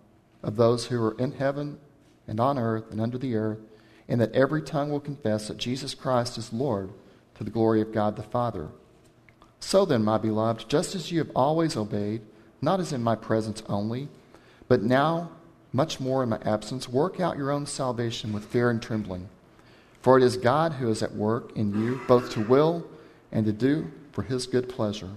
of 0.43 0.57
those 0.57 0.87
who 0.87 1.03
are 1.05 1.19
in 1.19 1.33
heaven 1.33 1.79
and 2.27 2.41
on 2.41 2.59
earth 2.59 2.91
and 2.91 3.03
under 3.03 3.19
the 3.19 3.37
earth, 3.37 3.59
and 4.09 4.19
that 4.19 4.33
every 4.33 4.63
tongue 4.63 4.91
will 4.91 5.01
confess 5.01 5.49
that 5.49 5.59
Jesus 5.59 5.95
Christ 5.95 6.39
is 6.39 6.55
Lord 6.55 6.91
to 7.35 7.45
the 7.45 7.51
glory 7.51 7.83
of 7.83 7.93
God 7.93 8.17
the 8.17 8.23
Father. 8.23 8.69
So 9.61 9.85
then, 9.85 10.05
my 10.05 10.19
beloved, 10.19 10.69
just 10.69 10.95
as 10.95 11.11
you 11.11 11.19
have 11.19 11.31
always 11.35 11.77
obeyed, 11.77 12.23
not 12.61 12.81
as 12.81 12.93
in 12.93 13.03
my 13.03 13.17
presence 13.17 13.63
only, 13.69 14.09
but 14.69 14.83
now 14.83 15.31
much 15.73 16.01
more 16.01 16.23
in 16.23 16.29
my 16.29 16.39
absence, 16.43 16.89
work 16.89 17.21
out 17.21 17.37
your 17.37 17.51
own 17.51 17.67
salvation 17.67 18.33
with 18.33 18.45
fear 18.45 18.71
and 18.71 18.81
trembling. 18.81 19.29
For 20.01 20.17
it 20.17 20.23
is 20.23 20.37
God 20.37 20.73
who 20.75 20.89
is 20.89 21.03
at 21.03 21.15
work 21.15 21.55
in 21.57 21.75
you, 21.75 22.01
both 22.09 22.31
to 22.31 22.41
will 22.41 22.87
and 23.33 23.45
to 23.45 23.53
do 23.53 23.91
for 24.13 24.23
his 24.23 24.47
good 24.47 24.69
pleasure. 24.69 25.11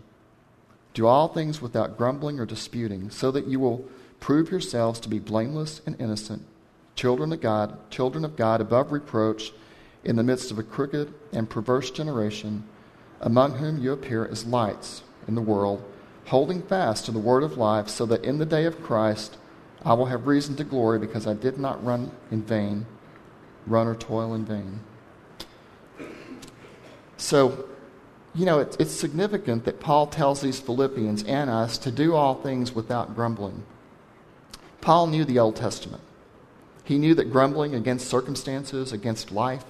Do 0.94 1.06
all 1.08 1.28
things 1.28 1.62
without 1.62 1.98
grumbling 1.98 2.40
or 2.40 2.46
disputing, 2.46 3.10
so 3.10 3.32
that 3.32 3.48
you 3.48 3.60
will 3.60 3.86
prove 4.20 4.52
yourselves 4.52 5.00
to 5.02 5.10
be 5.10 5.20
blameless 5.20 5.82
and 5.86 5.96
innocent, 6.02 6.44
children 6.96 7.32
of 7.32 7.40
God, 7.40 7.78
children 7.90 8.26
of 8.26 8.36
God 8.36 8.60
above 8.60 8.92
reproach, 8.92 9.54
in 10.04 10.16
the 10.16 10.24
midst 10.24 10.50
of 10.52 10.60
a 10.60 10.64
crooked 10.64 11.14
and 11.32 11.50
perverse 11.50 11.92
generation, 11.92 12.64
among 13.22 13.56
whom 13.56 13.80
you 13.80 13.92
appear 13.92 14.26
as 14.26 14.46
lights 14.46 15.04
in 15.28 15.36
the 15.36 15.42
world, 15.42 15.84
holding 16.28 16.62
fast 16.62 17.06
to 17.06 17.12
the 17.12 17.20
word 17.20 17.44
of 17.44 17.58
life, 17.58 17.90
so 17.90 18.06
that 18.06 18.24
in 18.24 18.38
the 18.38 18.46
day 18.46 18.66
of 18.66 18.82
Christ 18.82 19.38
I 19.84 19.94
will 19.94 20.08
have 20.08 20.28
reason 20.28 20.56
to 20.58 20.64
glory 20.64 21.00
because 21.00 21.26
I 21.26 21.34
did 21.34 21.58
not 21.58 21.84
run 21.84 22.12
in 22.32 22.44
vain 22.44 22.86
run 23.70 23.88
or 23.88 23.96
toil 23.96 24.34
in 24.34 24.46
vain. 24.46 24.80
So, 27.18 27.66
you 28.34 28.46
know, 28.46 28.60
it's, 28.60 28.94
significant 28.94 29.66
that 29.66 29.80
Paul 29.80 30.08
tells 30.08 30.42
these 30.42 30.60
Philippians 30.60 31.24
and 31.24 31.50
us 31.50 31.78
to 31.80 31.92
do 31.92 32.16
all 32.16 32.36
things 32.36 32.74
without 32.74 33.16
grumbling. 33.16 33.64
Paul 34.82 35.08
knew 35.08 35.26
the 35.26 35.40
Old 35.40 35.56
Testament. 35.56 36.02
He 36.84 36.98
knew 36.98 37.14
that 37.16 37.32
grumbling 37.32 37.76
against 37.76 38.08
circumstances, 38.08 38.92
against 38.92 39.32
life, 39.32 39.66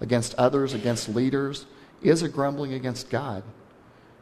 against 0.00 0.34
others, 0.34 0.74
against 0.74 1.08
leaders, 1.08 1.66
is 2.02 2.22
a 2.22 2.28
grumbling 2.28 2.72
against 2.72 3.10
God. 3.10 3.42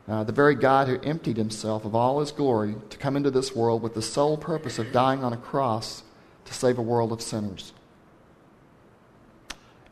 Uh, 0.08 0.22
the 0.22 0.32
very 0.32 0.54
God 0.54 0.86
who 0.86 1.00
emptied 1.00 1.36
himself 1.36 1.84
of 1.84 1.94
all 1.94 2.20
his 2.20 2.30
glory 2.30 2.76
to 2.90 2.98
come 2.98 3.16
into 3.16 3.30
this 3.30 3.56
world 3.56 3.82
with 3.82 3.94
the 3.94 4.02
sole 4.02 4.36
purpose 4.36 4.78
of 4.78 4.92
dying 4.92 5.24
on 5.24 5.32
a 5.32 5.36
cross 5.36 6.04
to 6.44 6.54
save 6.54 6.78
a 6.78 6.82
world 6.82 7.10
of 7.10 7.20
sinners. 7.20 7.72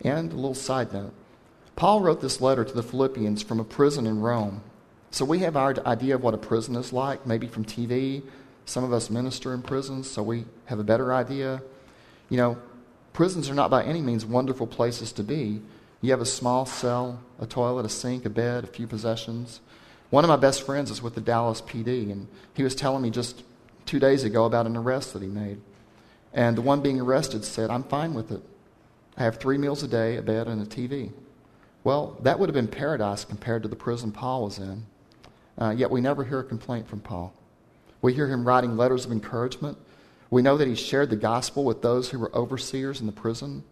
And 0.02 0.32
a 0.32 0.36
little 0.36 0.54
side 0.54 0.92
note 0.92 1.12
Paul 1.76 2.00
wrote 2.00 2.20
this 2.20 2.40
letter 2.40 2.64
to 2.64 2.72
the 2.72 2.82
Philippians 2.82 3.42
from 3.42 3.58
a 3.58 3.64
prison 3.64 4.06
in 4.06 4.20
Rome. 4.20 4.62
So 5.10 5.24
we 5.24 5.40
have 5.40 5.56
our 5.56 5.74
idea 5.86 6.14
of 6.14 6.22
what 6.22 6.34
a 6.34 6.38
prison 6.38 6.76
is 6.76 6.92
like, 6.92 7.26
maybe 7.26 7.46
from 7.46 7.64
TV. 7.64 8.22
Some 8.64 8.84
of 8.84 8.92
us 8.92 9.10
minister 9.10 9.52
in 9.52 9.62
prisons, 9.62 10.08
so 10.08 10.22
we 10.22 10.44
have 10.66 10.78
a 10.78 10.84
better 10.84 11.12
idea. 11.12 11.62
You 12.30 12.36
know, 12.36 12.58
prisons 13.12 13.50
are 13.50 13.54
not 13.54 13.70
by 13.70 13.84
any 13.84 14.00
means 14.00 14.24
wonderful 14.24 14.66
places 14.66 15.12
to 15.12 15.22
be. 15.22 15.60
You 16.04 16.10
have 16.10 16.20
a 16.20 16.26
small 16.26 16.66
cell, 16.66 17.18
a 17.40 17.46
toilet, 17.46 17.86
a 17.86 17.88
sink, 17.88 18.26
a 18.26 18.28
bed, 18.28 18.64
a 18.64 18.66
few 18.66 18.86
possessions. 18.86 19.60
One 20.10 20.22
of 20.22 20.28
my 20.28 20.36
best 20.36 20.66
friends 20.66 20.90
is 20.90 21.00
with 21.00 21.14
the 21.14 21.22
Dallas 21.22 21.62
PD, 21.62 22.12
and 22.12 22.28
he 22.52 22.62
was 22.62 22.74
telling 22.74 23.00
me 23.00 23.08
just 23.08 23.42
two 23.86 23.98
days 23.98 24.22
ago 24.22 24.44
about 24.44 24.66
an 24.66 24.76
arrest 24.76 25.14
that 25.14 25.22
he 25.22 25.28
made. 25.28 25.62
And 26.34 26.58
the 26.58 26.60
one 26.60 26.82
being 26.82 27.00
arrested 27.00 27.42
said, 27.42 27.70
I'm 27.70 27.84
fine 27.84 28.12
with 28.12 28.30
it. 28.30 28.42
I 29.16 29.22
have 29.22 29.38
three 29.38 29.56
meals 29.56 29.82
a 29.82 29.88
day, 29.88 30.18
a 30.18 30.22
bed, 30.22 30.46
and 30.46 30.60
a 30.60 30.66
TV. 30.66 31.10
Well, 31.84 32.18
that 32.20 32.38
would 32.38 32.50
have 32.50 32.54
been 32.54 32.68
paradise 32.68 33.24
compared 33.24 33.62
to 33.62 33.70
the 33.70 33.74
prison 33.74 34.12
Paul 34.12 34.44
was 34.44 34.58
in. 34.58 34.84
Uh, 35.56 35.70
yet 35.70 35.90
we 35.90 36.02
never 36.02 36.22
hear 36.22 36.40
a 36.40 36.44
complaint 36.44 36.86
from 36.86 37.00
Paul. 37.00 37.32
We 38.02 38.12
hear 38.12 38.28
him 38.28 38.46
writing 38.46 38.76
letters 38.76 39.06
of 39.06 39.12
encouragement. 39.12 39.78
We 40.28 40.42
know 40.42 40.58
that 40.58 40.68
he 40.68 40.74
shared 40.74 41.08
the 41.08 41.16
gospel 41.16 41.64
with 41.64 41.80
those 41.80 42.10
who 42.10 42.18
were 42.18 42.36
overseers 42.36 43.00
in 43.00 43.06
the 43.06 43.12
prison. 43.12 43.64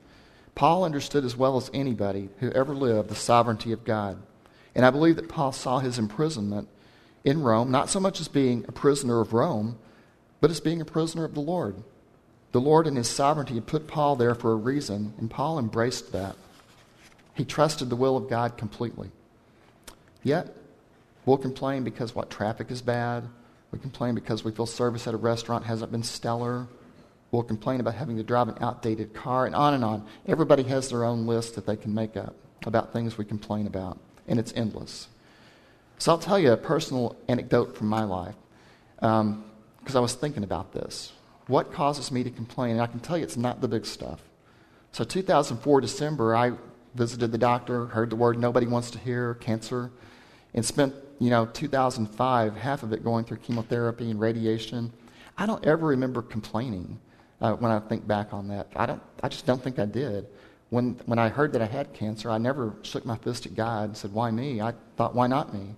Paul 0.55 0.85
understood 0.85 1.25
as 1.25 1.37
well 1.37 1.57
as 1.57 1.71
anybody 1.73 2.29
who 2.41 2.51
ever 2.51 2.75
lived 2.75 3.09
the 3.09 3.15
sovereignty 3.15 3.73
of 3.73 3.85
God. 3.85 4.23
And 4.75 4.85
I 4.85 4.91
believe 4.91 5.17
that 5.17 5.29
Paul 5.29 5.53
saw 5.53 5.79
his 5.79 5.99
imprisonment 5.99 6.69
in 7.25 7.43
Rome 7.43 7.71
not 7.71 7.89
so 7.89 8.01
much 8.01 8.21
as 8.21 8.29
being 8.29 8.65
a 8.69 8.73
prisoner 8.73 9.21
of 9.21 9.33
Rome, 9.33 9.79
but 10.41 10.51
as 10.51 10.61
being 10.61 10.81
a 10.81 10.87
prisoner 10.87 11.25
of 11.25 11.35
the 11.35 11.41
Lord. 11.41 11.77
The 12.53 12.61
Lord, 12.61 12.87
in 12.87 12.97
his 12.97 13.09
sovereignty, 13.09 13.55
had 13.55 13.67
put 13.67 13.87
Paul 13.87 14.17
there 14.17 14.35
for 14.35 14.53
a 14.53 14.57
reason, 14.57 15.15
and 15.19 15.31
Paul 15.31 15.59
embraced 15.59 16.13
that. 16.13 16.37
He 17.35 17.47
trusted 17.47 17.89
the 17.89 17.97
will 17.97 18.17
of 18.17 18.29
God 18.29 18.59
completely. 18.59 19.11
Yet, 20.23 20.55
we'll 21.25 21.39
complain 21.39 21.83
because 21.83 22.15
what 22.15 22.29
traffic 22.29 22.71
is 22.71 22.83
bad. 22.83 23.25
We 23.71 23.79
complain 23.79 24.15
because 24.15 24.45
we 24.45 24.53
feel 24.53 24.67
service 24.67 25.07
at 25.07 25.15
a 25.15 25.19
restaurant 25.19 25.65
hasn't 25.65 25.93
been 25.93 26.03
stellar. 26.03 26.67
We'll 27.33 27.43
complain 27.43 27.81
about 27.81 27.95
having 27.95 28.19
to 28.19 28.23
drive 28.23 28.49
an 28.49 28.59
outdated 28.61 29.15
car, 29.15 29.47
and 29.47 29.55
on 29.55 29.73
and 29.73 29.83
on. 29.83 30.07
Everybody 30.27 30.65
has 30.65 30.91
their 30.91 31.03
own 31.03 31.27
list 31.27 31.55
that 31.55 31.65
they 31.65 31.77
can 31.77 31.95
make 31.95 32.15
up 32.15 32.37
about 32.67 32.93
things 32.93 33.17
we 33.17 33.25
complain 33.25 33.67
about, 33.67 33.99
and 34.29 34.39
it's 34.39 34.53
endless. 34.55 35.09
So 35.97 36.13
I'll 36.13 36.19
tell 36.19 36.39
you 36.39 36.53
a 36.53 36.59
personal 36.59 37.17
anecdote 37.29 37.75
from 37.75 37.87
my 37.87 38.05
life 38.05 38.35
because 38.97 39.21
um, 39.21 39.45
I 39.95 39.99
was 40.01 40.15
thinking 40.15 40.45
about 40.45 40.73
this. 40.73 41.13
What 41.47 41.73
causes 41.73 42.13
me 42.13 42.23
to 42.23 42.31
complain? 42.31 42.73
And 42.73 42.83
I 42.83 42.87
can 42.87 43.01
tell 43.01 43.17
you 43.17 43.25
it's 43.25 43.39
not 43.39 43.63
the 43.63 43.69
big 43.69 43.87
stuff. 43.87 44.21
So 44.93 45.03
2004 45.03 45.81
December, 45.81 46.37
I 46.37 46.53
visited 46.95 47.33
the 47.33 47.39
doctor, 47.39 47.87
heard 47.87 48.11
the 48.11 48.17
word 48.17 48.39
nobody 48.39 48.67
wants 48.67 48.91
to 48.91 48.99
hear, 48.99 49.35
cancer, 49.35 49.91
and 50.53 50.67
spent, 50.67 50.95
you 51.19 51.31
know, 51.31 51.47
2005, 51.47 52.57
half 52.57 52.83
of 52.83 52.93
it 52.93 53.03
going 53.03 53.25
through 53.25 53.39
chemotherapy 53.39 54.11
and 54.11 54.21
radiation. 54.21 54.93
I 55.39 55.47
don't 55.47 55.65
ever 55.65 55.87
remember 55.87 56.21
complaining 56.21 57.01
uh, 57.43 57.55
when 57.55 57.73
I 57.73 57.81
think 57.81 58.07
back 58.07 58.33
on 58.33 58.49
that. 58.49 58.69
I, 58.77 58.87
don't, 58.87 59.03
I 59.23 59.29
just 59.29 59.45
don't 59.45 59.63
think 59.63 59.79
I 59.79 59.85
did. 59.85 60.27
When, 60.71 60.93
when 61.05 61.19
I 61.19 61.29
heard 61.29 61.53
that 61.53 61.61
I 61.61 61.67
had 61.67 61.93
cancer, 61.93 62.31
I 62.31 62.39
never 62.39 62.73
shook 62.83 63.05
my 63.05 63.17
fist 63.17 63.45
at 63.45 63.55
God 63.55 63.91
and 63.91 63.97
said, 63.97 64.13
Why 64.13 64.31
me? 64.31 64.63
I 64.63 64.73
thought, 64.97 65.15
Why 65.15 65.27
not 65.27 65.53
me? 65.53 65.75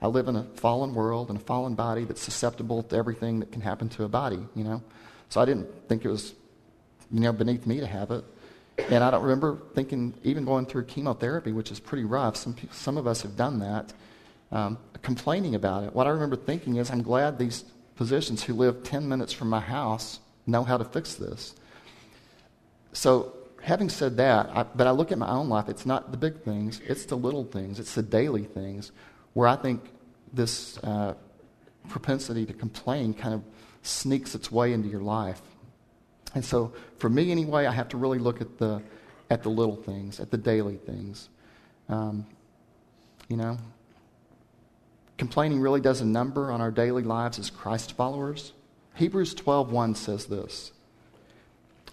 I 0.00 0.08
live 0.08 0.26
in 0.26 0.34
a 0.34 0.42
fallen 0.56 0.94
world 0.94 1.28
and 1.28 1.38
a 1.38 1.42
fallen 1.42 1.76
body 1.76 2.04
that's 2.04 2.22
susceptible 2.22 2.82
to 2.82 2.96
everything 2.96 3.38
that 3.38 3.52
can 3.52 3.60
happen 3.60 3.88
to 3.90 4.04
a 4.04 4.08
body, 4.08 4.40
you 4.56 4.64
know? 4.64 4.82
So 5.28 5.40
I 5.40 5.44
didn't 5.44 5.68
think 5.88 6.04
it 6.04 6.08
was, 6.08 6.34
you 7.12 7.20
know, 7.20 7.32
beneath 7.32 7.66
me 7.66 7.78
to 7.78 7.86
have 7.86 8.10
it. 8.10 8.24
And 8.90 9.04
I 9.04 9.10
don't 9.12 9.22
remember 9.22 9.58
thinking, 9.74 10.14
even 10.24 10.44
going 10.44 10.66
through 10.66 10.86
chemotherapy, 10.86 11.52
which 11.52 11.70
is 11.70 11.78
pretty 11.78 12.04
rough. 12.04 12.36
Some, 12.36 12.56
some 12.72 12.96
of 12.96 13.06
us 13.06 13.22
have 13.22 13.36
done 13.36 13.60
that, 13.60 13.92
um, 14.50 14.78
complaining 15.02 15.54
about 15.54 15.84
it. 15.84 15.94
What 15.94 16.06
I 16.06 16.10
remember 16.10 16.36
thinking 16.36 16.76
is, 16.76 16.90
I'm 16.90 17.02
glad 17.02 17.38
these 17.38 17.64
physicians 17.94 18.42
who 18.42 18.54
live 18.54 18.82
10 18.82 19.08
minutes 19.08 19.32
from 19.32 19.50
my 19.50 19.60
house 19.60 20.18
know 20.46 20.64
how 20.64 20.76
to 20.76 20.84
fix 20.84 21.14
this. 21.14 21.54
So, 22.92 23.34
having 23.62 23.88
said 23.88 24.16
that, 24.16 24.50
I, 24.54 24.64
but 24.64 24.86
I 24.86 24.90
look 24.90 25.12
at 25.12 25.18
my 25.18 25.28
own 25.28 25.48
life, 25.48 25.68
it's 25.68 25.86
not 25.86 26.10
the 26.10 26.16
big 26.16 26.42
things, 26.42 26.80
it's 26.86 27.06
the 27.06 27.16
little 27.16 27.44
things, 27.44 27.78
it's 27.78 27.94
the 27.94 28.02
daily 28.02 28.44
things 28.44 28.92
where 29.34 29.48
I 29.48 29.56
think 29.56 29.82
this 30.32 30.78
uh, 30.78 31.14
propensity 31.88 32.44
to 32.46 32.52
complain 32.52 33.14
kind 33.14 33.34
of 33.34 33.42
sneaks 33.82 34.34
its 34.34 34.50
way 34.50 34.72
into 34.72 34.88
your 34.88 35.00
life. 35.00 35.40
And 36.34 36.44
so, 36.44 36.72
for 36.98 37.08
me 37.08 37.30
anyway, 37.30 37.66
I 37.66 37.72
have 37.72 37.88
to 37.90 37.96
really 37.96 38.18
look 38.18 38.40
at 38.40 38.58
the, 38.58 38.82
at 39.30 39.42
the 39.42 39.48
little 39.48 39.76
things, 39.76 40.20
at 40.20 40.30
the 40.30 40.38
daily 40.38 40.76
things. 40.76 41.28
Um, 41.88 42.26
you 43.28 43.36
know, 43.36 43.58
complaining 45.18 45.60
really 45.60 45.80
does 45.80 46.00
a 46.00 46.04
number 46.04 46.50
on 46.50 46.60
our 46.60 46.70
daily 46.70 47.02
lives 47.02 47.38
as 47.38 47.50
Christ 47.50 47.92
followers. 47.96 48.52
Hebrews 48.94 49.34
12:1 49.34 49.94
says 49.94 50.26
this. 50.26 50.72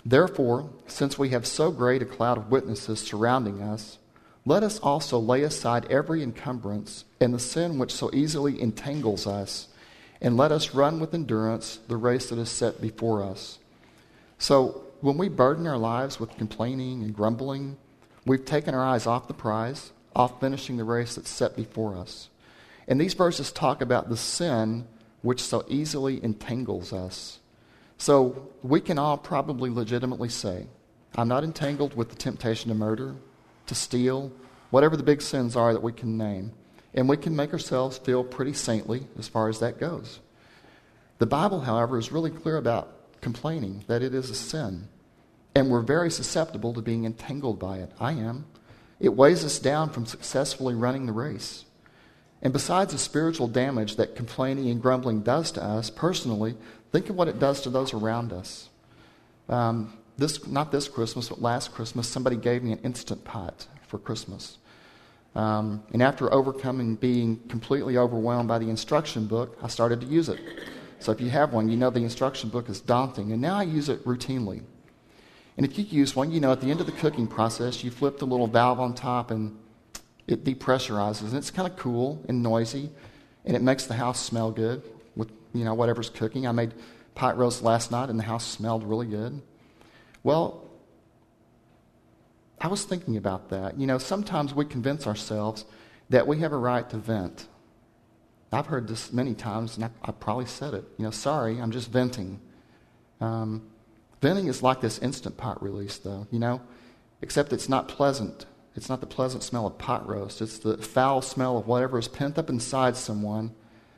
Therefore, 0.05 0.69
since 0.87 1.19
we 1.19 1.29
have 1.29 1.45
so 1.45 1.71
great 1.71 2.01
a 2.01 2.05
cloud 2.05 2.37
of 2.37 2.51
witnesses 2.51 2.99
surrounding 2.99 3.61
us, 3.61 3.97
let 4.45 4.63
us 4.63 4.79
also 4.79 5.19
lay 5.19 5.43
aside 5.43 5.85
every 5.91 6.23
encumbrance 6.23 7.05
and 7.19 7.33
the 7.33 7.39
sin 7.39 7.77
which 7.77 7.93
so 7.93 8.09
easily 8.13 8.61
entangles 8.61 9.27
us, 9.27 9.67
and 10.21 10.37
let 10.37 10.51
us 10.51 10.73
run 10.73 10.99
with 10.99 11.13
endurance 11.13 11.79
the 11.87 11.97
race 11.97 12.29
that 12.29 12.39
is 12.39 12.49
set 12.49 12.81
before 12.81 13.21
us 13.23 13.59
so 14.39 14.81
when 15.01 15.17
we 15.17 15.27
burden 15.29 15.67
our 15.67 15.77
lives 15.77 16.19
with 16.19 16.35
complaining 16.37 17.03
and 17.03 17.13
grumbling, 17.13 17.77
we've 18.25 18.45
taken 18.45 18.73
our 18.73 18.83
eyes 18.83 19.05
off 19.05 19.27
the 19.27 19.33
prize, 19.33 19.91
off 20.15 20.39
finishing 20.39 20.77
the 20.77 20.83
race 20.85 21.15
that's 21.15 21.29
set 21.29 21.55
before 21.55 21.95
us. 21.95 22.29
And 22.87 22.99
these 22.99 23.13
verses 23.13 23.51
talk 23.51 23.81
about 23.81 24.09
the 24.09 24.17
sin 24.17 24.87
which 25.21 25.41
so 25.41 25.65
easily 25.67 26.23
entangles 26.23 26.93
us. 26.93 27.39
So 27.97 28.49
we 28.63 28.79
can 28.79 28.97
all 28.97 29.17
probably 29.17 29.69
legitimately 29.69 30.29
say, 30.29 30.67
I'm 31.15 31.27
not 31.27 31.43
entangled 31.43 31.95
with 31.95 32.09
the 32.09 32.15
temptation 32.15 32.69
to 32.69 32.75
murder, 32.75 33.15
to 33.67 33.75
steal, 33.75 34.31
whatever 34.69 34.95
the 34.95 35.03
big 35.03 35.21
sins 35.21 35.55
are 35.55 35.73
that 35.73 35.83
we 35.83 35.91
can 35.91 36.17
name. 36.17 36.53
And 36.93 37.07
we 37.07 37.17
can 37.17 37.35
make 37.35 37.53
ourselves 37.53 37.97
feel 37.97 38.23
pretty 38.23 38.53
saintly 38.53 39.07
as 39.17 39.27
far 39.27 39.49
as 39.49 39.59
that 39.59 39.79
goes. 39.79 40.19
The 41.19 41.25
Bible, 41.25 41.61
however, 41.61 41.97
is 41.97 42.11
really 42.11 42.31
clear 42.31 42.57
about 42.57 43.21
complaining 43.21 43.83
that 43.87 44.01
it 44.01 44.13
is 44.13 44.29
a 44.29 44.35
sin. 44.35 44.87
And 45.53 45.69
we're 45.69 45.81
very 45.81 46.09
susceptible 46.09 46.73
to 46.73 46.81
being 46.81 47.05
entangled 47.05 47.59
by 47.59 47.79
it. 47.79 47.91
I 47.99 48.13
am. 48.13 48.45
It 48.99 49.09
weighs 49.09 49.43
us 49.43 49.59
down 49.59 49.89
from 49.89 50.05
successfully 50.05 50.75
running 50.75 51.05
the 51.05 51.11
race. 51.11 51.65
And 52.41 52.53
besides 52.53 52.93
the 52.93 52.99
spiritual 52.99 53.47
damage 53.47 53.97
that 53.97 54.15
complaining 54.15 54.69
and 54.69 54.81
grumbling 54.81 55.21
does 55.21 55.51
to 55.51 55.63
us 55.63 55.89
personally, 55.89 56.55
think 56.91 57.09
of 57.09 57.15
what 57.15 57.27
it 57.27 57.39
does 57.39 57.61
to 57.61 57.69
those 57.69 57.93
around 57.93 58.31
us. 58.31 58.69
Um, 59.49 59.97
this, 60.17 60.47
not 60.47 60.71
this 60.71 60.87
Christmas, 60.87 61.29
but 61.29 61.41
last 61.41 61.73
Christmas, 61.73 62.07
somebody 62.07 62.35
gave 62.35 62.63
me 62.63 62.71
an 62.71 62.79
instant 62.79 63.23
pot 63.23 63.67
for 63.87 63.97
Christmas. 63.97 64.57
Um, 65.35 65.83
and 65.93 66.01
after 66.01 66.33
overcoming 66.33 66.95
being 66.95 67.37
completely 67.49 67.97
overwhelmed 67.97 68.47
by 68.47 68.59
the 68.59 68.69
instruction 68.69 69.27
book, 69.27 69.57
I 69.61 69.67
started 69.67 70.01
to 70.01 70.07
use 70.07 70.29
it. 70.29 70.39
So 70.99 71.11
if 71.11 71.21
you 71.21 71.29
have 71.29 71.53
one, 71.53 71.69
you 71.69 71.77
know 71.77 71.89
the 71.89 72.01
instruction 72.01 72.49
book 72.49 72.69
is 72.69 72.81
daunting. 72.81 73.31
And 73.31 73.41
now 73.41 73.55
I 73.55 73.63
use 73.63 73.89
it 73.89 74.03
routinely. 74.05 74.61
And 75.55 75.65
if 75.65 75.77
you 75.77 75.85
use 75.85 76.15
one, 76.15 76.31
you 76.31 76.39
know 76.39 76.51
at 76.51 76.61
the 76.61 76.71
end 76.71 76.79
of 76.79 76.85
the 76.85 76.91
cooking 76.93 77.27
process, 77.27 77.83
you 77.83 77.91
flip 77.91 78.17
the 78.17 78.25
little 78.25 78.47
valve 78.47 78.79
on 78.79 78.93
top 78.93 79.31
and 79.31 79.57
it 80.29 80.43
depressurizes. 80.43 81.29
And 81.29 81.37
it's 81.37 81.49
kind 81.49 81.67
of 81.67 81.75
cool 81.75 82.23
and 82.29 82.43
noisy. 82.43 82.91
And 83.45 83.55
it 83.55 83.63
makes 83.63 83.85
the 83.87 83.95
house 83.95 84.23
smell 84.23 84.51
good 84.51 84.83
with, 85.15 85.31
you 85.53 85.65
know, 85.65 85.73
whatever's 85.73 86.09
cooking. 86.09 86.45
I 86.45 86.51
made 86.51 86.73
pot 87.15 87.37
roast 87.37 87.63
last 87.63 87.91
night 87.91 88.09
and 88.09 88.19
the 88.19 88.23
house 88.23 88.45
smelled 88.45 88.83
really 88.83 89.07
good. 89.07 89.41
Well, 90.23 90.63
I 92.61 92.67
was 92.67 92.83
thinking 92.83 93.17
about 93.17 93.49
that. 93.49 93.79
You 93.79 93.87
know, 93.87 93.97
sometimes 93.97 94.53
we 94.53 94.65
convince 94.65 95.07
ourselves 95.07 95.65
that 96.09 96.27
we 96.27 96.39
have 96.39 96.51
a 96.51 96.57
right 96.57 96.87
to 96.91 96.97
vent. 96.97 97.47
I've 98.51 98.67
heard 98.67 98.87
this 98.87 99.13
many 99.13 99.33
times, 99.33 99.75
and 99.75 99.85
I, 99.85 99.89
I 100.03 100.11
probably 100.11 100.45
said 100.45 100.73
it. 100.73 100.83
You 100.97 101.05
know, 101.05 101.11
sorry, 101.11 101.59
I'm 101.59 101.71
just 101.71 101.89
venting. 101.91 102.39
Um, 103.21 103.67
venting 104.21 104.47
is 104.47 104.61
like 104.61 104.81
this 104.81 104.99
instant 104.99 105.37
pot 105.37 105.61
release, 105.63 105.97
though, 105.97 106.27
you 106.31 106.39
know, 106.39 106.61
except 107.21 107.53
it's 107.53 107.69
not 107.69 107.87
pleasant 107.87 108.45
it's 108.75 108.89
not 108.89 109.01
the 109.01 109.07
pleasant 109.07 109.43
smell 109.43 109.67
of 109.67 109.77
pot 109.77 110.07
roast, 110.07 110.41
it's 110.41 110.59
the 110.59 110.77
foul 110.77 111.21
smell 111.21 111.57
of 111.57 111.67
whatever 111.67 111.97
is 111.97 112.07
pent 112.07 112.37
up 112.37 112.49
inside 112.49 112.95
someone 112.95 113.51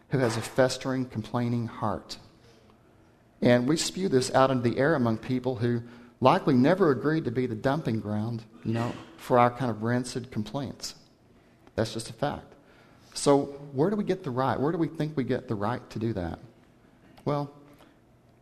who 0.10 0.17
has 0.17 0.38
a 0.38 0.41
festering, 0.41 1.05
complaining 1.05 1.67
heart. 1.67 2.17
And 3.41 3.67
we 3.67 3.77
spew 3.77 4.07
this 4.10 4.34
out 4.34 4.51
into 4.51 4.69
the 4.69 4.77
air 4.77 4.95
among 4.95 5.17
people 5.17 5.55
who 5.55 5.81
likely 6.19 6.53
never 6.53 6.91
agreed 6.91 7.25
to 7.25 7.31
be 7.31 7.47
the 7.47 7.55
dumping 7.55 7.99
ground, 7.99 8.43
you 8.63 8.73
know, 8.73 8.93
for 9.17 9.39
our 9.39 9.49
kind 9.49 9.71
of 9.71 9.81
rancid 9.81 10.31
complaints. 10.31 10.95
That's 11.75 11.93
just 11.93 12.10
a 12.10 12.13
fact. 12.13 12.53
So, 13.13 13.45
where 13.73 13.89
do 13.89 13.95
we 13.95 14.03
get 14.03 14.23
the 14.23 14.29
right? 14.29 14.60
Where 14.60 14.71
do 14.71 14.77
we 14.77 14.88
think 14.88 15.17
we 15.17 15.23
get 15.23 15.47
the 15.47 15.55
right 15.55 15.88
to 15.89 15.99
do 15.99 16.13
that? 16.13 16.39
Well, 17.25 17.51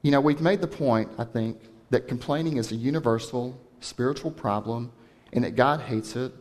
you 0.01 0.11
know, 0.11 0.21
we've 0.21 0.41
made 0.41 0.61
the 0.61 0.67
point, 0.67 1.09
I 1.17 1.23
think, 1.23 1.57
that 1.89 2.07
complaining 2.07 2.57
is 2.57 2.71
a 2.71 2.75
universal 2.75 3.59
spiritual 3.79 4.31
problem 4.31 4.91
and 5.33 5.43
that 5.43 5.55
God 5.55 5.81
hates 5.81 6.15
it 6.15 6.31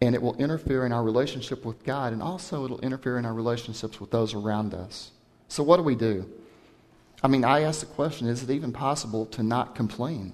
and 0.00 0.14
it 0.14 0.22
will 0.22 0.36
interfere 0.36 0.86
in 0.86 0.92
our 0.92 1.02
relationship 1.02 1.64
with 1.64 1.84
God 1.84 2.12
and 2.12 2.22
also 2.22 2.64
it'll 2.64 2.80
interfere 2.80 3.18
in 3.18 3.24
our 3.24 3.34
relationships 3.34 4.00
with 4.00 4.10
those 4.10 4.34
around 4.34 4.74
us. 4.74 5.10
So, 5.48 5.62
what 5.62 5.78
do 5.78 5.82
we 5.82 5.94
do? 5.94 6.30
I 7.22 7.28
mean, 7.28 7.44
I 7.44 7.62
ask 7.62 7.80
the 7.80 7.86
question 7.86 8.28
is 8.28 8.42
it 8.42 8.50
even 8.50 8.72
possible 8.72 9.26
to 9.26 9.42
not 9.42 9.74
complain? 9.74 10.32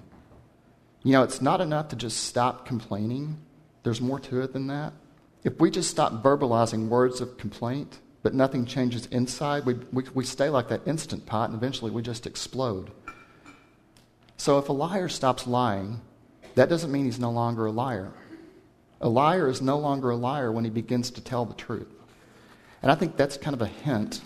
You 1.03 1.13
know, 1.13 1.23
it's 1.23 1.41
not 1.41 1.61
enough 1.61 1.89
to 1.89 1.95
just 1.95 2.23
stop 2.23 2.65
complaining, 2.65 3.37
there's 3.83 4.01
more 4.01 4.19
to 4.21 4.41
it 4.41 4.53
than 4.53 4.67
that. 4.67 4.93
If 5.43 5.59
we 5.59 5.69
just 5.69 5.91
stop 5.91 6.23
verbalizing 6.23 6.87
words 6.87 7.21
of 7.21 7.37
complaint, 7.37 7.99
but 8.23 8.33
nothing 8.33 8.65
changes 8.65 9.05
inside, 9.07 9.65
we, 9.67 9.75
we, 9.93 10.03
we 10.15 10.25
stay 10.25 10.49
like 10.49 10.67
that 10.69 10.81
instant 10.87 11.27
pot 11.27 11.49
and 11.49 11.57
eventually 11.57 11.91
we 11.91 12.01
just 12.01 12.25
explode. 12.25 12.89
So 14.37 14.57
if 14.57 14.67
a 14.69 14.73
liar 14.73 15.07
stops 15.07 15.45
lying, 15.45 16.01
that 16.55 16.69
doesn't 16.69 16.91
mean 16.91 17.05
he's 17.05 17.19
no 17.19 17.31
longer 17.31 17.65
a 17.65 17.71
liar. 17.71 18.11
A 19.01 19.09
liar 19.09 19.47
is 19.47 19.61
no 19.61 19.77
longer 19.77 20.09
a 20.09 20.15
liar 20.15 20.51
when 20.51 20.63
he 20.63 20.69
begins 20.69 21.11
to 21.11 21.21
tell 21.21 21.45
the 21.45 21.53
truth. 21.53 21.87
And 22.81 22.91
I 22.91 22.95
think 22.95 23.17
that's 23.17 23.37
kind 23.37 23.53
of 23.53 23.61
a 23.61 23.67
hint, 23.67 24.21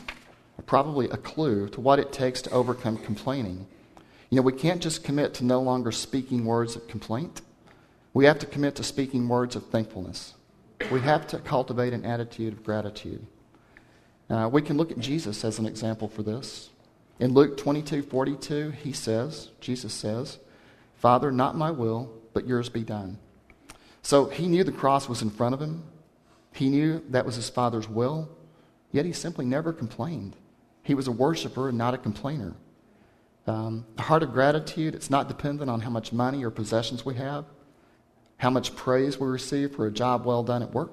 probably 0.65 1.09
a 1.09 1.17
clue, 1.17 1.69
to 1.69 1.81
what 1.81 1.99
it 1.99 2.11
takes 2.11 2.41
to 2.43 2.51
overcome 2.51 2.97
complaining. 2.97 3.67
You 4.29 4.35
know, 4.37 4.41
we 4.43 4.53
can't 4.53 4.81
just 4.81 5.03
commit 5.03 5.33
to 5.35 5.45
no 5.45 5.59
longer 5.61 5.91
speaking 5.91 6.45
words 6.45 6.75
of 6.75 6.87
complaint. 6.87 7.41
We 8.13 8.25
have 8.25 8.39
to 8.39 8.45
commit 8.45 8.75
to 8.75 8.83
speaking 8.83 9.27
words 9.27 9.55
of 9.55 9.65
thankfulness. 9.67 10.35
We 10.91 11.01
have 11.01 11.27
to 11.27 11.39
cultivate 11.39 11.93
an 11.93 12.05
attitude 12.05 12.53
of 12.53 12.63
gratitude. 12.63 13.25
Uh, 14.29 14.49
we 14.51 14.61
can 14.61 14.77
look 14.77 14.91
at 14.91 14.99
Jesus 14.99 15.43
as 15.43 15.57
an 15.57 15.65
example 15.65 16.07
for 16.07 16.21
this. 16.21 16.69
In 17.19 17.33
Luke 17.33 17.57
22 17.57 18.03
42, 18.03 18.71
he 18.71 18.93
says, 18.93 19.49
Jesus 19.59 19.93
says, 19.93 20.37
Father, 20.95 21.31
not 21.31 21.57
my 21.57 21.71
will, 21.71 22.11
but 22.33 22.47
yours 22.47 22.69
be 22.69 22.83
done. 22.83 23.17
So 24.01 24.25
he 24.25 24.47
knew 24.47 24.63
the 24.63 24.71
cross 24.71 25.09
was 25.09 25.21
in 25.21 25.29
front 25.29 25.53
of 25.53 25.61
him. 25.61 25.83
He 26.53 26.69
knew 26.69 27.03
that 27.09 27.25
was 27.25 27.35
his 27.35 27.49
Father's 27.49 27.87
will, 27.87 28.29
yet 28.91 29.05
he 29.05 29.13
simply 29.13 29.45
never 29.45 29.71
complained. 29.71 30.35
He 30.83 30.95
was 30.95 31.07
a 31.07 31.11
worshiper 31.11 31.69
and 31.69 31.77
not 31.77 31.93
a 31.93 31.97
complainer. 31.97 32.55
Um, 33.45 33.85
a 33.97 34.01
heart 34.01 34.23
of 34.23 34.31
gratitude, 34.31 34.95
it's 34.95 35.09
not 35.09 35.27
dependent 35.27 35.69
on 35.69 35.81
how 35.81 35.89
much 35.89 36.13
money 36.13 36.43
or 36.43 36.51
possessions 36.51 37.05
we 37.05 37.15
have, 37.15 37.45
how 38.37 38.49
much 38.49 38.75
praise 38.75 39.19
we 39.19 39.27
receive 39.27 39.75
for 39.75 39.87
a 39.87 39.91
job 39.91 40.25
well 40.25 40.43
done 40.43 40.61
at 40.61 40.73
work, 40.73 40.91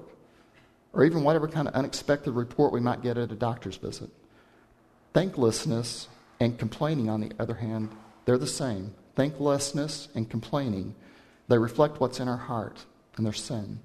or 0.93 1.03
even 1.03 1.23
whatever 1.23 1.47
kind 1.47 1.67
of 1.67 1.73
unexpected 1.73 2.31
report 2.31 2.73
we 2.73 2.79
might 2.79 3.01
get 3.01 3.17
at 3.17 3.31
a 3.31 3.35
doctor's 3.35 3.77
visit. 3.77 4.09
Thanklessness 5.13 6.07
and 6.39 6.57
complaining, 6.57 7.09
on 7.09 7.21
the 7.21 7.31
other 7.39 7.55
hand, 7.55 7.89
they're 8.25 8.37
the 8.37 8.47
same. 8.47 8.93
Thanklessness 9.15 10.09
and 10.13 10.29
complaining, 10.29 10.93
they 11.47 11.57
reflect 11.57 11.99
what's 11.99 12.19
in 12.19 12.27
our 12.27 12.37
heart 12.37 12.85
and 13.15 13.25
their 13.25 13.33
sin. 13.33 13.79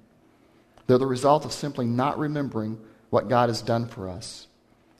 They're 0.87 0.97
the 0.97 1.05
result 1.05 1.45
of 1.45 1.53
simply 1.53 1.85
not 1.85 2.19
remembering 2.19 2.79
what 3.09 3.29
God 3.29 3.49
has 3.49 3.61
done 3.61 3.87
for 3.87 4.09
us. 4.09 4.47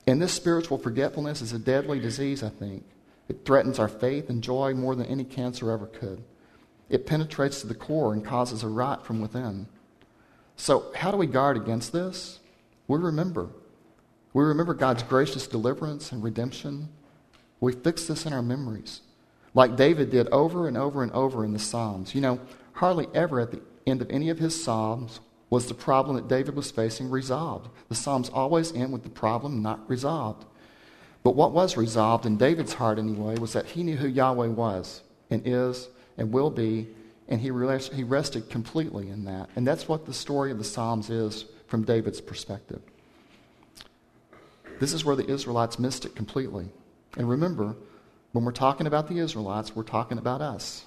And 0.06 0.20
this 0.20 0.32
spiritual 0.32 0.78
forgetfulness 0.78 1.42
is 1.42 1.52
a 1.52 1.58
deadly 1.58 1.98
disease, 1.98 2.42
I 2.42 2.48
think. 2.48 2.84
It 3.28 3.44
threatens 3.44 3.78
our 3.78 3.88
faith 3.88 4.28
and 4.28 4.42
joy 4.42 4.74
more 4.74 4.94
than 4.94 5.06
any 5.06 5.24
cancer 5.24 5.70
ever 5.70 5.86
could. 5.86 6.22
It 6.90 7.06
penetrates 7.06 7.60
to 7.60 7.66
the 7.66 7.74
core 7.74 8.12
and 8.12 8.24
causes 8.24 8.62
a 8.62 8.68
rot 8.68 9.06
from 9.06 9.20
within. 9.20 9.66
So, 10.56 10.92
how 10.94 11.10
do 11.10 11.16
we 11.16 11.26
guard 11.26 11.56
against 11.56 11.92
this? 11.92 12.38
We 12.86 12.98
remember. 12.98 13.48
We 14.34 14.44
remember 14.44 14.74
God's 14.74 15.02
gracious 15.02 15.46
deliverance 15.46 16.12
and 16.12 16.22
redemption. 16.22 16.88
We 17.60 17.72
fix 17.72 18.06
this 18.06 18.26
in 18.26 18.32
our 18.32 18.42
memories, 18.42 19.00
like 19.54 19.76
David 19.76 20.10
did 20.10 20.28
over 20.28 20.68
and 20.68 20.76
over 20.76 21.02
and 21.02 21.12
over 21.12 21.44
in 21.44 21.52
the 21.52 21.58
Psalms. 21.58 22.14
You 22.14 22.20
know, 22.20 22.40
hardly 22.72 23.06
ever 23.14 23.40
at 23.40 23.52
the 23.52 23.60
end 23.86 24.02
of 24.02 24.10
any 24.10 24.28
of 24.30 24.38
his 24.38 24.62
Psalms 24.62 25.20
was 25.48 25.66
the 25.66 25.74
problem 25.74 26.16
that 26.16 26.28
David 26.28 26.56
was 26.56 26.70
facing 26.70 27.08
resolved. 27.08 27.68
The 27.88 27.94
Psalms 27.94 28.28
always 28.28 28.72
end 28.72 28.92
with 28.92 29.04
the 29.04 29.10
problem 29.10 29.62
not 29.62 29.88
resolved. 29.88 30.44
But 31.22 31.36
what 31.36 31.52
was 31.52 31.76
resolved 31.76 32.26
in 32.26 32.36
David's 32.36 32.74
heart, 32.74 32.98
anyway, 32.98 33.36
was 33.38 33.52
that 33.52 33.66
he 33.66 33.82
knew 33.82 33.96
who 33.96 34.08
Yahweh 34.08 34.48
was 34.48 35.02
and 35.30 35.42
is 35.46 35.88
and 36.18 36.32
will 36.32 36.50
be, 36.50 36.88
and 37.28 37.40
he, 37.40 37.50
he 37.94 38.02
rested 38.02 38.50
completely 38.50 39.08
in 39.08 39.24
that. 39.24 39.48
And 39.56 39.66
that's 39.66 39.88
what 39.88 40.06
the 40.06 40.12
story 40.12 40.50
of 40.50 40.58
the 40.58 40.64
Psalms 40.64 41.08
is 41.08 41.46
from 41.66 41.84
David's 41.84 42.20
perspective. 42.20 42.82
This 44.80 44.92
is 44.92 45.04
where 45.04 45.16
the 45.16 45.30
Israelites 45.30 45.78
missed 45.78 46.04
it 46.04 46.14
completely. 46.14 46.68
And 47.16 47.28
remember, 47.28 47.76
when 48.34 48.44
we're 48.44 48.50
talking 48.50 48.88
about 48.88 49.06
the 49.06 49.18
Israelites, 49.18 49.76
we're 49.76 49.84
talking 49.84 50.18
about 50.18 50.40
us. 50.40 50.84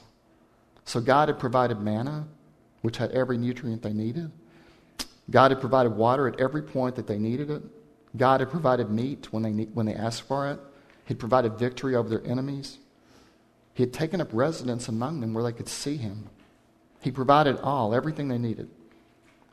So 0.84 1.00
God 1.00 1.30
had 1.30 1.40
provided 1.40 1.80
manna, 1.80 2.28
which 2.82 2.98
had 2.98 3.12
every 3.12 3.38
nutrient 3.38 3.82
they 3.82 3.94
needed. 3.94 4.32
God 5.32 5.52
had 5.52 5.62
provided 5.62 5.92
water 5.92 6.28
at 6.28 6.42
every 6.42 6.62
point 6.62 6.98
that 6.98 7.08
they 7.08 7.18
needed 7.18 7.50
it. 7.50 7.64
God 8.18 8.42
had 8.42 8.52
provided 8.52 8.90
meat 8.90 9.32
when 9.32 9.44
they, 9.44 9.64
when 9.64 9.86
they 9.86 9.94
asked 9.94 10.24
for 10.24 10.52
it. 10.52 10.60
He 11.06 11.14
had 11.14 11.20
provided 11.20 11.58
victory 11.58 11.96
over 11.96 12.10
their 12.10 12.26
enemies. 12.26 12.80
He 13.74 13.84
had 13.84 13.94
taken 13.94 14.20
up 14.20 14.28
residence 14.34 14.90
among 14.90 15.22
them 15.22 15.34
where 15.34 15.44
they 15.46 15.54
could 15.54 15.70
see 15.70 15.96
him. 15.96 16.30
He 17.00 17.12
provided 17.12 17.62
all, 17.62 17.96
everything 17.96 18.28
they 18.28 18.38
needed. 18.38 18.70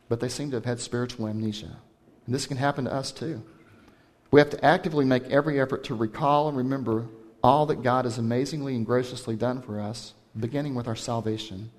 But 0.09 0.19
they 0.19 0.29
seem 0.29 0.51
to 0.51 0.57
have 0.57 0.65
had 0.65 0.81
spiritual 0.81 1.29
amnesia. 1.29 1.77
And 2.27 2.35
this 2.35 2.47
can 2.47 2.57
happen 2.57 2.87
to 2.87 2.93
us 2.93 3.13
too. 3.13 3.45
We 4.33 4.41
have 4.41 4.51
to 4.51 4.65
actively 4.65 5.05
make 5.05 5.31
every 5.31 5.61
effort 5.61 5.85
to 5.85 5.95
recall 5.95 6.49
and 6.49 6.57
remember 6.57 7.07
all 7.45 7.67
that 7.67 7.83
God 7.83 8.07
has 8.07 8.17
amazingly 8.17 8.75
and 8.75 8.87
graciously 8.87 9.37
done 9.37 9.61
for 9.61 9.79
us, 9.79 10.15
beginning 10.41 10.75
with 10.75 10.89
our 10.89 10.97
salvation. 10.97 11.71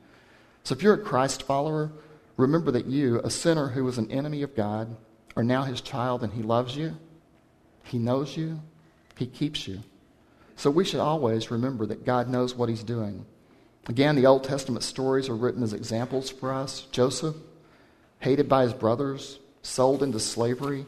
So 0.64 0.76
if 0.76 0.84
you're 0.84 0.94
a 0.94 1.00
Christ 1.00 1.42
follower, 1.42 1.92
remember 2.38 2.70
that 2.70 2.86
you, 2.86 3.20
a 3.24 3.32
sinner 3.32 3.70
who 3.70 3.84
was 3.84 3.98
an 3.98 4.12
enemy 4.12 4.44
of 4.44 4.56
God, 4.56 4.96
are 5.36 5.44
now 5.44 5.64
his 5.64 5.82
child 5.82 6.24
and 6.24 6.32
he 6.32 6.44
loves 6.44 6.78
you, 6.78 6.96
he 7.84 7.98
knows 7.98 8.38
you, 8.38 8.62
he 9.18 9.26
keeps 9.26 9.68
you. 9.68 9.80
So 10.56 10.70
we 10.70 10.86
should 10.86 11.00
always 11.00 11.50
remember 11.50 11.88
that 11.88 12.06
God 12.06 12.30
knows 12.30 12.54
what 12.54 12.70
he's 12.70 12.84
doing. 12.84 13.26
Again, 13.88 14.16
the 14.16 14.28
Old 14.28 14.44
Testament 14.44 14.84
stories 14.84 15.30
are 15.30 15.36
written 15.36 15.64
as 15.64 15.74
examples 15.74 16.30
for 16.30 16.54
us. 16.54 16.82
Joseph, 16.92 17.36
hated 18.20 18.48
by 18.48 18.64
his 18.64 18.74
brothers, 18.74 19.40
sold 19.64 20.04
into 20.04 20.20
slavery, 20.20 20.86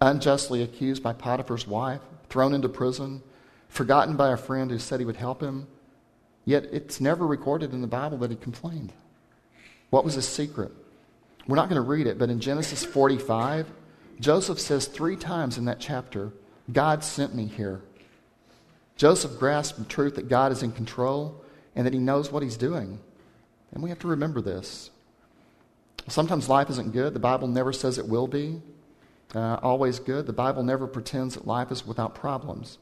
unjustly 0.00 0.64
accused 0.64 1.00
by 1.00 1.12
Potiphar's 1.12 1.68
wife, 1.68 2.00
thrown 2.28 2.54
into 2.54 2.68
prison, 2.68 3.22
forgotten 3.70 4.16
by 4.16 4.32
a 4.32 4.36
friend 4.36 4.70
who 4.70 4.78
said 4.78 5.00
he 5.00 5.06
would 5.06 5.16
help 5.16 5.40
him. 5.40 5.66
Yet 6.44 6.64
it's 6.72 7.00
never 7.00 7.26
recorded 7.26 7.72
in 7.72 7.80
the 7.80 7.86
Bible 7.86 8.18
that 8.18 8.30
he 8.30 8.36
complained. 8.36 8.92
What 9.88 10.04
was 10.04 10.14
his 10.14 10.28
secret? 10.28 10.72
We're 11.46 11.56
not 11.56 11.68
going 11.68 11.82
to 11.82 11.88
read 11.88 12.06
it, 12.06 12.18
but 12.18 12.30
in 12.30 12.40
Genesis 12.40 12.84
45, 12.84 13.66
Joseph 14.20 14.60
says 14.60 14.86
three 14.86 15.16
times 15.16 15.56
in 15.56 15.64
that 15.64 15.80
chapter, 15.80 16.32
God 16.70 17.02
sent 17.02 17.34
me 17.34 17.46
here. 17.46 17.80
Joseph 18.96 19.38
grasped 19.38 19.78
the 19.78 19.84
truth 19.84 20.16
that 20.16 20.28
God 20.28 20.52
is 20.52 20.62
in 20.62 20.72
control 20.72 21.42
and 21.74 21.86
that 21.86 21.94
he 21.94 21.98
knows 21.98 22.30
what 22.30 22.42
he's 22.42 22.56
doing. 22.56 22.98
And 23.72 23.82
we 23.82 23.88
have 23.88 23.98
to 24.00 24.08
remember 24.08 24.40
this. 24.40 24.90
Sometimes 26.08 26.48
life 26.48 26.70
isn't 26.70 26.92
good. 26.92 27.14
The 27.14 27.20
Bible 27.20 27.48
never 27.48 27.72
says 27.72 27.98
it 27.98 28.08
will 28.08 28.26
be. 28.26 28.60
Uh, 29.34 29.58
always 29.62 29.98
good. 30.00 30.26
The 30.26 30.32
Bible 30.32 30.62
never 30.62 30.86
pretends 30.86 31.34
that 31.34 31.46
life 31.46 31.70
is 31.70 31.86
without 31.86 32.14
problems. 32.14 32.78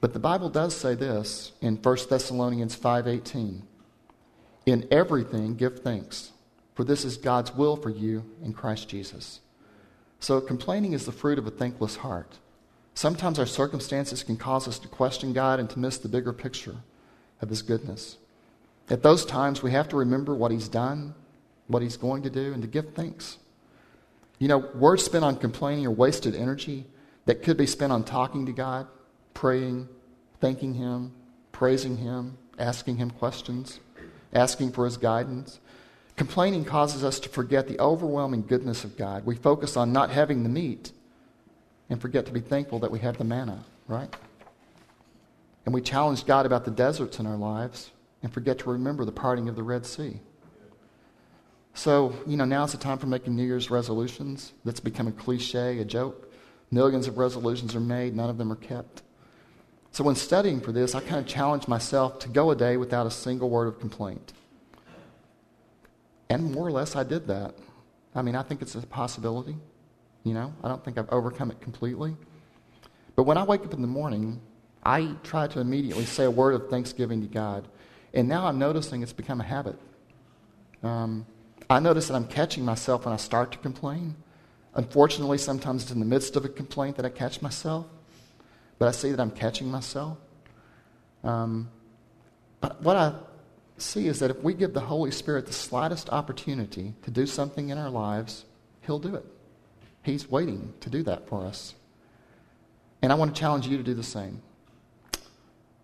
But 0.00 0.12
the 0.12 0.18
Bible 0.18 0.48
does 0.48 0.76
say 0.76 0.94
this 0.94 1.52
in 1.60 1.76
1 1.76 2.08
Thessalonians 2.08 2.76
5:18. 2.76 3.62
In 4.66 4.86
everything 4.90 5.56
give 5.56 5.80
thanks, 5.80 6.32
for 6.74 6.84
this 6.84 7.04
is 7.04 7.16
God's 7.16 7.54
will 7.54 7.76
for 7.76 7.90
you 7.90 8.24
in 8.42 8.52
Christ 8.52 8.88
Jesus. 8.88 9.40
So, 10.20 10.40
complaining 10.40 10.92
is 10.92 11.06
the 11.06 11.12
fruit 11.12 11.38
of 11.38 11.46
a 11.46 11.50
thankless 11.50 11.96
heart. 11.96 12.38
Sometimes 12.94 13.38
our 13.38 13.46
circumstances 13.46 14.22
can 14.22 14.36
cause 14.36 14.66
us 14.66 14.78
to 14.80 14.88
question 14.88 15.32
God 15.32 15.60
and 15.60 15.70
to 15.70 15.78
miss 15.78 15.98
the 15.98 16.08
bigger 16.08 16.32
picture 16.32 16.76
of 17.40 17.48
His 17.48 17.62
goodness. 17.62 18.16
At 18.90 19.02
those 19.02 19.24
times, 19.24 19.62
we 19.62 19.70
have 19.72 19.88
to 19.88 19.96
remember 19.96 20.34
what 20.34 20.50
He's 20.50 20.68
done, 20.68 21.14
what 21.66 21.82
He's 21.82 21.96
going 21.96 22.22
to 22.22 22.30
do, 22.30 22.52
and 22.52 22.62
to 22.62 22.68
give 22.68 22.94
thanks. 22.94 23.38
You 24.38 24.48
know, 24.48 24.58
words 24.58 25.04
spent 25.04 25.24
on 25.24 25.36
complaining 25.36 25.86
are 25.86 25.90
wasted 25.92 26.34
energy 26.34 26.86
that 27.26 27.42
could 27.42 27.56
be 27.56 27.66
spent 27.66 27.92
on 27.92 28.04
talking 28.04 28.46
to 28.46 28.52
God, 28.52 28.86
praying, 29.38 29.88
thanking 30.40 30.74
Him, 30.74 31.12
praising 31.52 31.98
Him, 31.98 32.36
asking 32.58 32.96
Him 32.96 33.08
questions, 33.08 33.78
asking 34.32 34.72
for 34.72 34.84
His 34.84 34.96
guidance. 34.96 35.60
Complaining 36.16 36.64
causes 36.64 37.04
us 37.04 37.20
to 37.20 37.28
forget 37.28 37.68
the 37.68 37.78
overwhelming 37.78 38.44
goodness 38.44 38.82
of 38.82 38.96
God. 38.96 39.24
We 39.24 39.36
focus 39.36 39.76
on 39.76 39.92
not 39.92 40.10
having 40.10 40.42
the 40.42 40.48
meat 40.48 40.90
and 41.88 42.02
forget 42.02 42.26
to 42.26 42.32
be 42.32 42.40
thankful 42.40 42.80
that 42.80 42.90
we 42.90 42.98
have 42.98 43.16
the 43.16 43.22
manna, 43.22 43.64
right? 43.86 44.12
And 45.64 45.72
we 45.72 45.82
challenge 45.82 46.26
God 46.26 46.44
about 46.44 46.64
the 46.64 46.72
deserts 46.72 47.20
in 47.20 47.26
our 47.26 47.36
lives 47.36 47.92
and 48.24 48.34
forget 48.34 48.58
to 48.58 48.70
remember 48.70 49.04
the 49.04 49.12
parting 49.12 49.48
of 49.48 49.54
the 49.54 49.62
Red 49.62 49.86
Sea. 49.86 50.18
So, 51.74 52.12
you 52.26 52.36
know, 52.36 52.44
now's 52.44 52.72
the 52.72 52.78
time 52.78 52.98
for 52.98 53.06
making 53.06 53.36
New 53.36 53.46
Year's 53.46 53.70
resolutions. 53.70 54.52
That's 54.64 54.80
become 54.80 55.06
a 55.06 55.12
cliche, 55.12 55.78
a 55.78 55.84
joke. 55.84 56.28
Millions 56.72 57.06
of 57.06 57.18
resolutions 57.18 57.76
are 57.76 57.80
made, 57.80 58.16
none 58.16 58.30
of 58.30 58.36
them 58.36 58.50
are 58.50 58.56
kept. 58.56 59.02
So, 59.98 60.04
when 60.04 60.14
studying 60.14 60.60
for 60.60 60.70
this, 60.70 60.94
I 60.94 61.00
kind 61.00 61.16
of 61.16 61.26
challenged 61.26 61.66
myself 61.66 62.20
to 62.20 62.28
go 62.28 62.52
a 62.52 62.54
day 62.54 62.76
without 62.76 63.08
a 63.08 63.10
single 63.10 63.50
word 63.50 63.66
of 63.66 63.80
complaint. 63.80 64.32
And 66.30 66.52
more 66.52 66.64
or 66.64 66.70
less, 66.70 66.94
I 66.94 67.02
did 67.02 67.26
that. 67.26 67.56
I 68.14 68.22
mean, 68.22 68.36
I 68.36 68.44
think 68.44 68.62
it's 68.62 68.76
a 68.76 68.82
possibility. 68.82 69.56
You 70.22 70.34
know, 70.34 70.54
I 70.62 70.68
don't 70.68 70.84
think 70.84 70.98
I've 70.98 71.10
overcome 71.10 71.50
it 71.50 71.60
completely. 71.60 72.14
But 73.16 73.24
when 73.24 73.36
I 73.36 73.42
wake 73.42 73.62
up 73.62 73.74
in 73.74 73.82
the 73.82 73.88
morning, 73.88 74.40
I 74.84 75.16
try 75.24 75.48
to 75.48 75.58
immediately 75.58 76.04
say 76.04 76.26
a 76.26 76.30
word 76.30 76.54
of 76.54 76.70
thanksgiving 76.70 77.20
to 77.22 77.26
God. 77.26 77.66
And 78.14 78.28
now 78.28 78.46
I'm 78.46 78.56
noticing 78.56 79.02
it's 79.02 79.12
become 79.12 79.40
a 79.40 79.44
habit. 79.44 79.80
Um, 80.84 81.26
I 81.68 81.80
notice 81.80 82.06
that 82.06 82.14
I'm 82.14 82.28
catching 82.28 82.64
myself 82.64 83.04
when 83.04 83.12
I 83.12 83.16
start 83.16 83.50
to 83.50 83.58
complain. 83.58 84.14
Unfortunately, 84.74 85.38
sometimes 85.38 85.82
it's 85.82 85.90
in 85.90 85.98
the 85.98 86.06
midst 86.06 86.36
of 86.36 86.44
a 86.44 86.48
complaint 86.48 86.98
that 86.98 87.04
I 87.04 87.08
catch 87.08 87.42
myself. 87.42 87.86
But 88.78 88.88
I 88.88 88.90
see 88.92 89.10
that 89.10 89.20
I'm 89.20 89.30
catching 89.30 89.70
myself. 89.70 90.18
Um, 91.24 91.70
but 92.60 92.80
what 92.82 92.96
I 92.96 93.14
see 93.76 94.06
is 94.06 94.18
that 94.20 94.30
if 94.30 94.42
we 94.42 94.54
give 94.54 94.74
the 94.74 94.80
Holy 94.80 95.10
Spirit 95.10 95.46
the 95.46 95.52
slightest 95.52 96.10
opportunity 96.10 96.94
to 97.02 97.10
do 97.10 97.26
something 97.26 97.68
in 97.68 97.78
our 97.78 97.90
lives, 97.90 98.44
He'll 98.82 98.98
do 98.98 99.14
it. 99.14 99.24
He's 100.02 100.30
waiting 100.30 100.72
to 100.80 100.90
do 100.90 101.02
that 101.04 101.28
for 101.28 101.44
us. 101.44 101.74
And 103.02 103.12
I 103.12 103.14
want 103.14 103.34
to 103.34 103.40
challenge 103.40 103.66
you 103.66 103.76
to 103.76 103.82
do 103.82 103.94
the 103.94 104.02
same. 104.02 104.42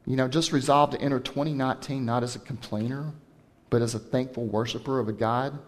You 0.06 0.16
know, 0.16 0.28
just 0.28 0.52
resolve 0.52 0.90
to 0.90 1.00
enter 1.00 1.20
2019 1.20 2.04
not 2.04 2.22
as 2.22 2.36
a 2.36 2.38
complainer, 2.38 3.12
but 3.70 3.82
as 3.82 3.94
a 3.94 3.98
thankful 3.98 4.46
worshiper 4.46 4.98
of 4.98 5.08
a 5.08 5.12
God 5.12 5.58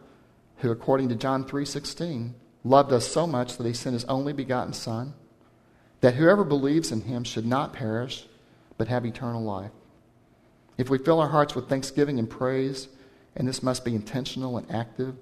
who, 0.59 0.71
according 0.71 1.09
to 1.11 1.15
John 1.15 1.45
3:16, 1.45 2.35
loved 2.65 2.93
us 2.93 3.07
so 3.07 3.27
much 3.27 3.57
that 3.57 3.67
he 3.67 3.73
sent 3.73 3.95
his 3.95 4.05
only 4.07 4.33
begotten 4.33 4.73
Son, 4.73 5.15
that 6.07 6.15
whoever 6.15 6.45
believes 6.45 6.93
in 6.93 7.01
him 7.01 7.25
should 7.25 7.45
not 7.45 7.73
perish, 7.73 8.27
but 8.79 8.87
have 8.87 9.05
eternal 9.05 9.43
life. 9.43 9.73
If 10.79 10.89
we 10.89 10.99
fill 10.99 11.19
our 11.19 11.31
hearts 11.31 11.57
with 11.57 11.69
thanksgiving 11.69 12.21
and 12.21 12.31
praise, 12.31 12.87
and 13.35 13.49
this 13.49 13.61
must 13.61 13.85
be 13.85 13.93
intentional 13.93 14.57
and 14.57 14.71
active, 14.71 15.17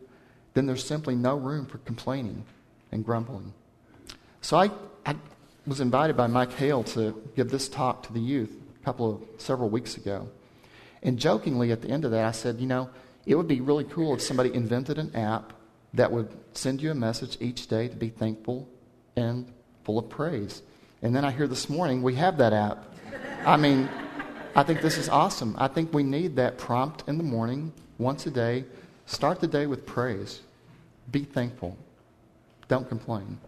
then 0.53 0.67
there's 0.67 0.85
simply 0.85 1.15
no 1.15 1.37
room 1.37 1.65
for 1.65 1.79
complaining 1.79 2.45
and 2.93 3.03
grumbling. 3.03 3.55
So 4.43 4.59
I, 4.59 4.71
I 5.07 5.17
was 5.67 5.81
invited 5.81 6.19
by 6.19 6.27
Mike 6.27 6.53
Hale 6.53 6.85
to 6.85 7.19
give 7.35 7.49
this 7.49 7.67
talk 7.67 8.03
to 8.03 8.13
the 8.13 8.21
youth 8.21 8.53
a 8.79 8.85
couple 8.85 9.15
of 9.15 9.41
several 9.41 9.71
weeks 9.71 9.97
ago. 9.97 10.29
And 11.03 11.19
jokingly 11.19 11.73
at 11.73 11.81
the 11.81 11.89
end 11.89 12.05
of 12.05 12.11
that, 12.11 12.27
I 12.27 12.33
said, 12.33 12.61
you 12.61 12.67
know, 12.67 12.91
it 13.25 13.37
would 13.37 13.49
be 13.49 13.63
really 13.63 13.85
cool 13.85 14.13
if 14.13 14.21
somebody 14.21 14.53
invented 14.53 14.99
an 14.99 15.17
app 15.17 15.55
that 15.95 16.13
would 16.13 16.29
send 16.53 16.83
you 16.83 16.91
a 16.91 16.95
message 16.95 17.39
each 17.41 17.69
day 17.69 17.89
to 17.89 17.97
be 17.97 18.11
thankful 18.11 18.69
and 19.17 19.51
full 19.83 19.99
of 19.99 20.11
praise. 20.11 20.61
And 21.05 21.15
then 21.15 21.23
I 21.23 21.31
hear 21.31 21.47
this 21.47 21.69
morning 21.69 22.03
we 22.03 22.15
have 22.15 22.39
that 22.39 22.55
app. 22.55 22.83
I 23.45 23.59
mean, 23.59 23.91
I 24.57 24.63
think 24.63 24.81
this 24.81 24.97
is 24.97 25.11
awesome. 25.11 25.55
I 25.59 25.69
think 25.69 25.93
we 25.93 26.03
need 26.03 26.35
that 26.37 26.57
prompt 26.57 27.07
in 27.07 27.19
the 27.19 27.23
morning, 27.23 27.75
once 27.99 28.25
a 28.27 28.31
day. 28.31 28.65
Start 29.05 29.39
the 29.39 29.47
day 29.47 29.67
with 29.67 29.85
praise. 29.85 30.41
Be 31.13 31.25
thankful. 31.25 31.77
Don't 32.69 32.89
complain. 32.89 33.39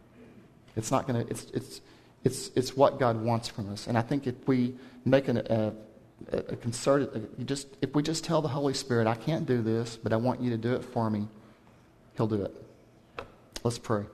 It's 0.76 0.90
not 0.90 1.08
going 1.08 1.24
to, 1.24 1.30
it's, 1.30 1.44
it's, 1.54 1.80
it's, 2.24 2.50
it's 2.54 2.76
what 2.76 3.00
God 3.00 3.22
wants 3.22 3.48
from 3.48 3.72
us. 3.72 3.86
And 3.86 3.96
I 3.96 4.02
think 4.02 4.26
if 4.26 4.34
we 4.46 4.74
make 5.06 5.28
an, 5.28 5.38
a, 5.38 5.72
a 6.30 6.56
concerted, 6.56 7.08
uh, 7.14 7.20
a, 7.40 7.44
just, 7.44 7.68
if 7.80 7.94
we 7.94 8.02
just 8.02 8.22
tell 8.22 8.42
the 8.42 8.48
Holy 8.48 8.74
Spirit, 8.74 9.06
I 9.06 9.14
can't 9.14 9.46
do 9.46 9.62
this, 9.62 9.96
but 9.96 10.12
I 10.12 10.16
want 10.16 10.42
you 10.42 10.50
to 10.50 10.58
do 10.58 10.74
it 10.74 10.84
for 10.84 11.08
me, 11.08 11.26
He'll 12.18 12.26
do 12.26 12.42
it. 12.42 12.54
Let's 13.64 13.78
pray. 13.78 14.04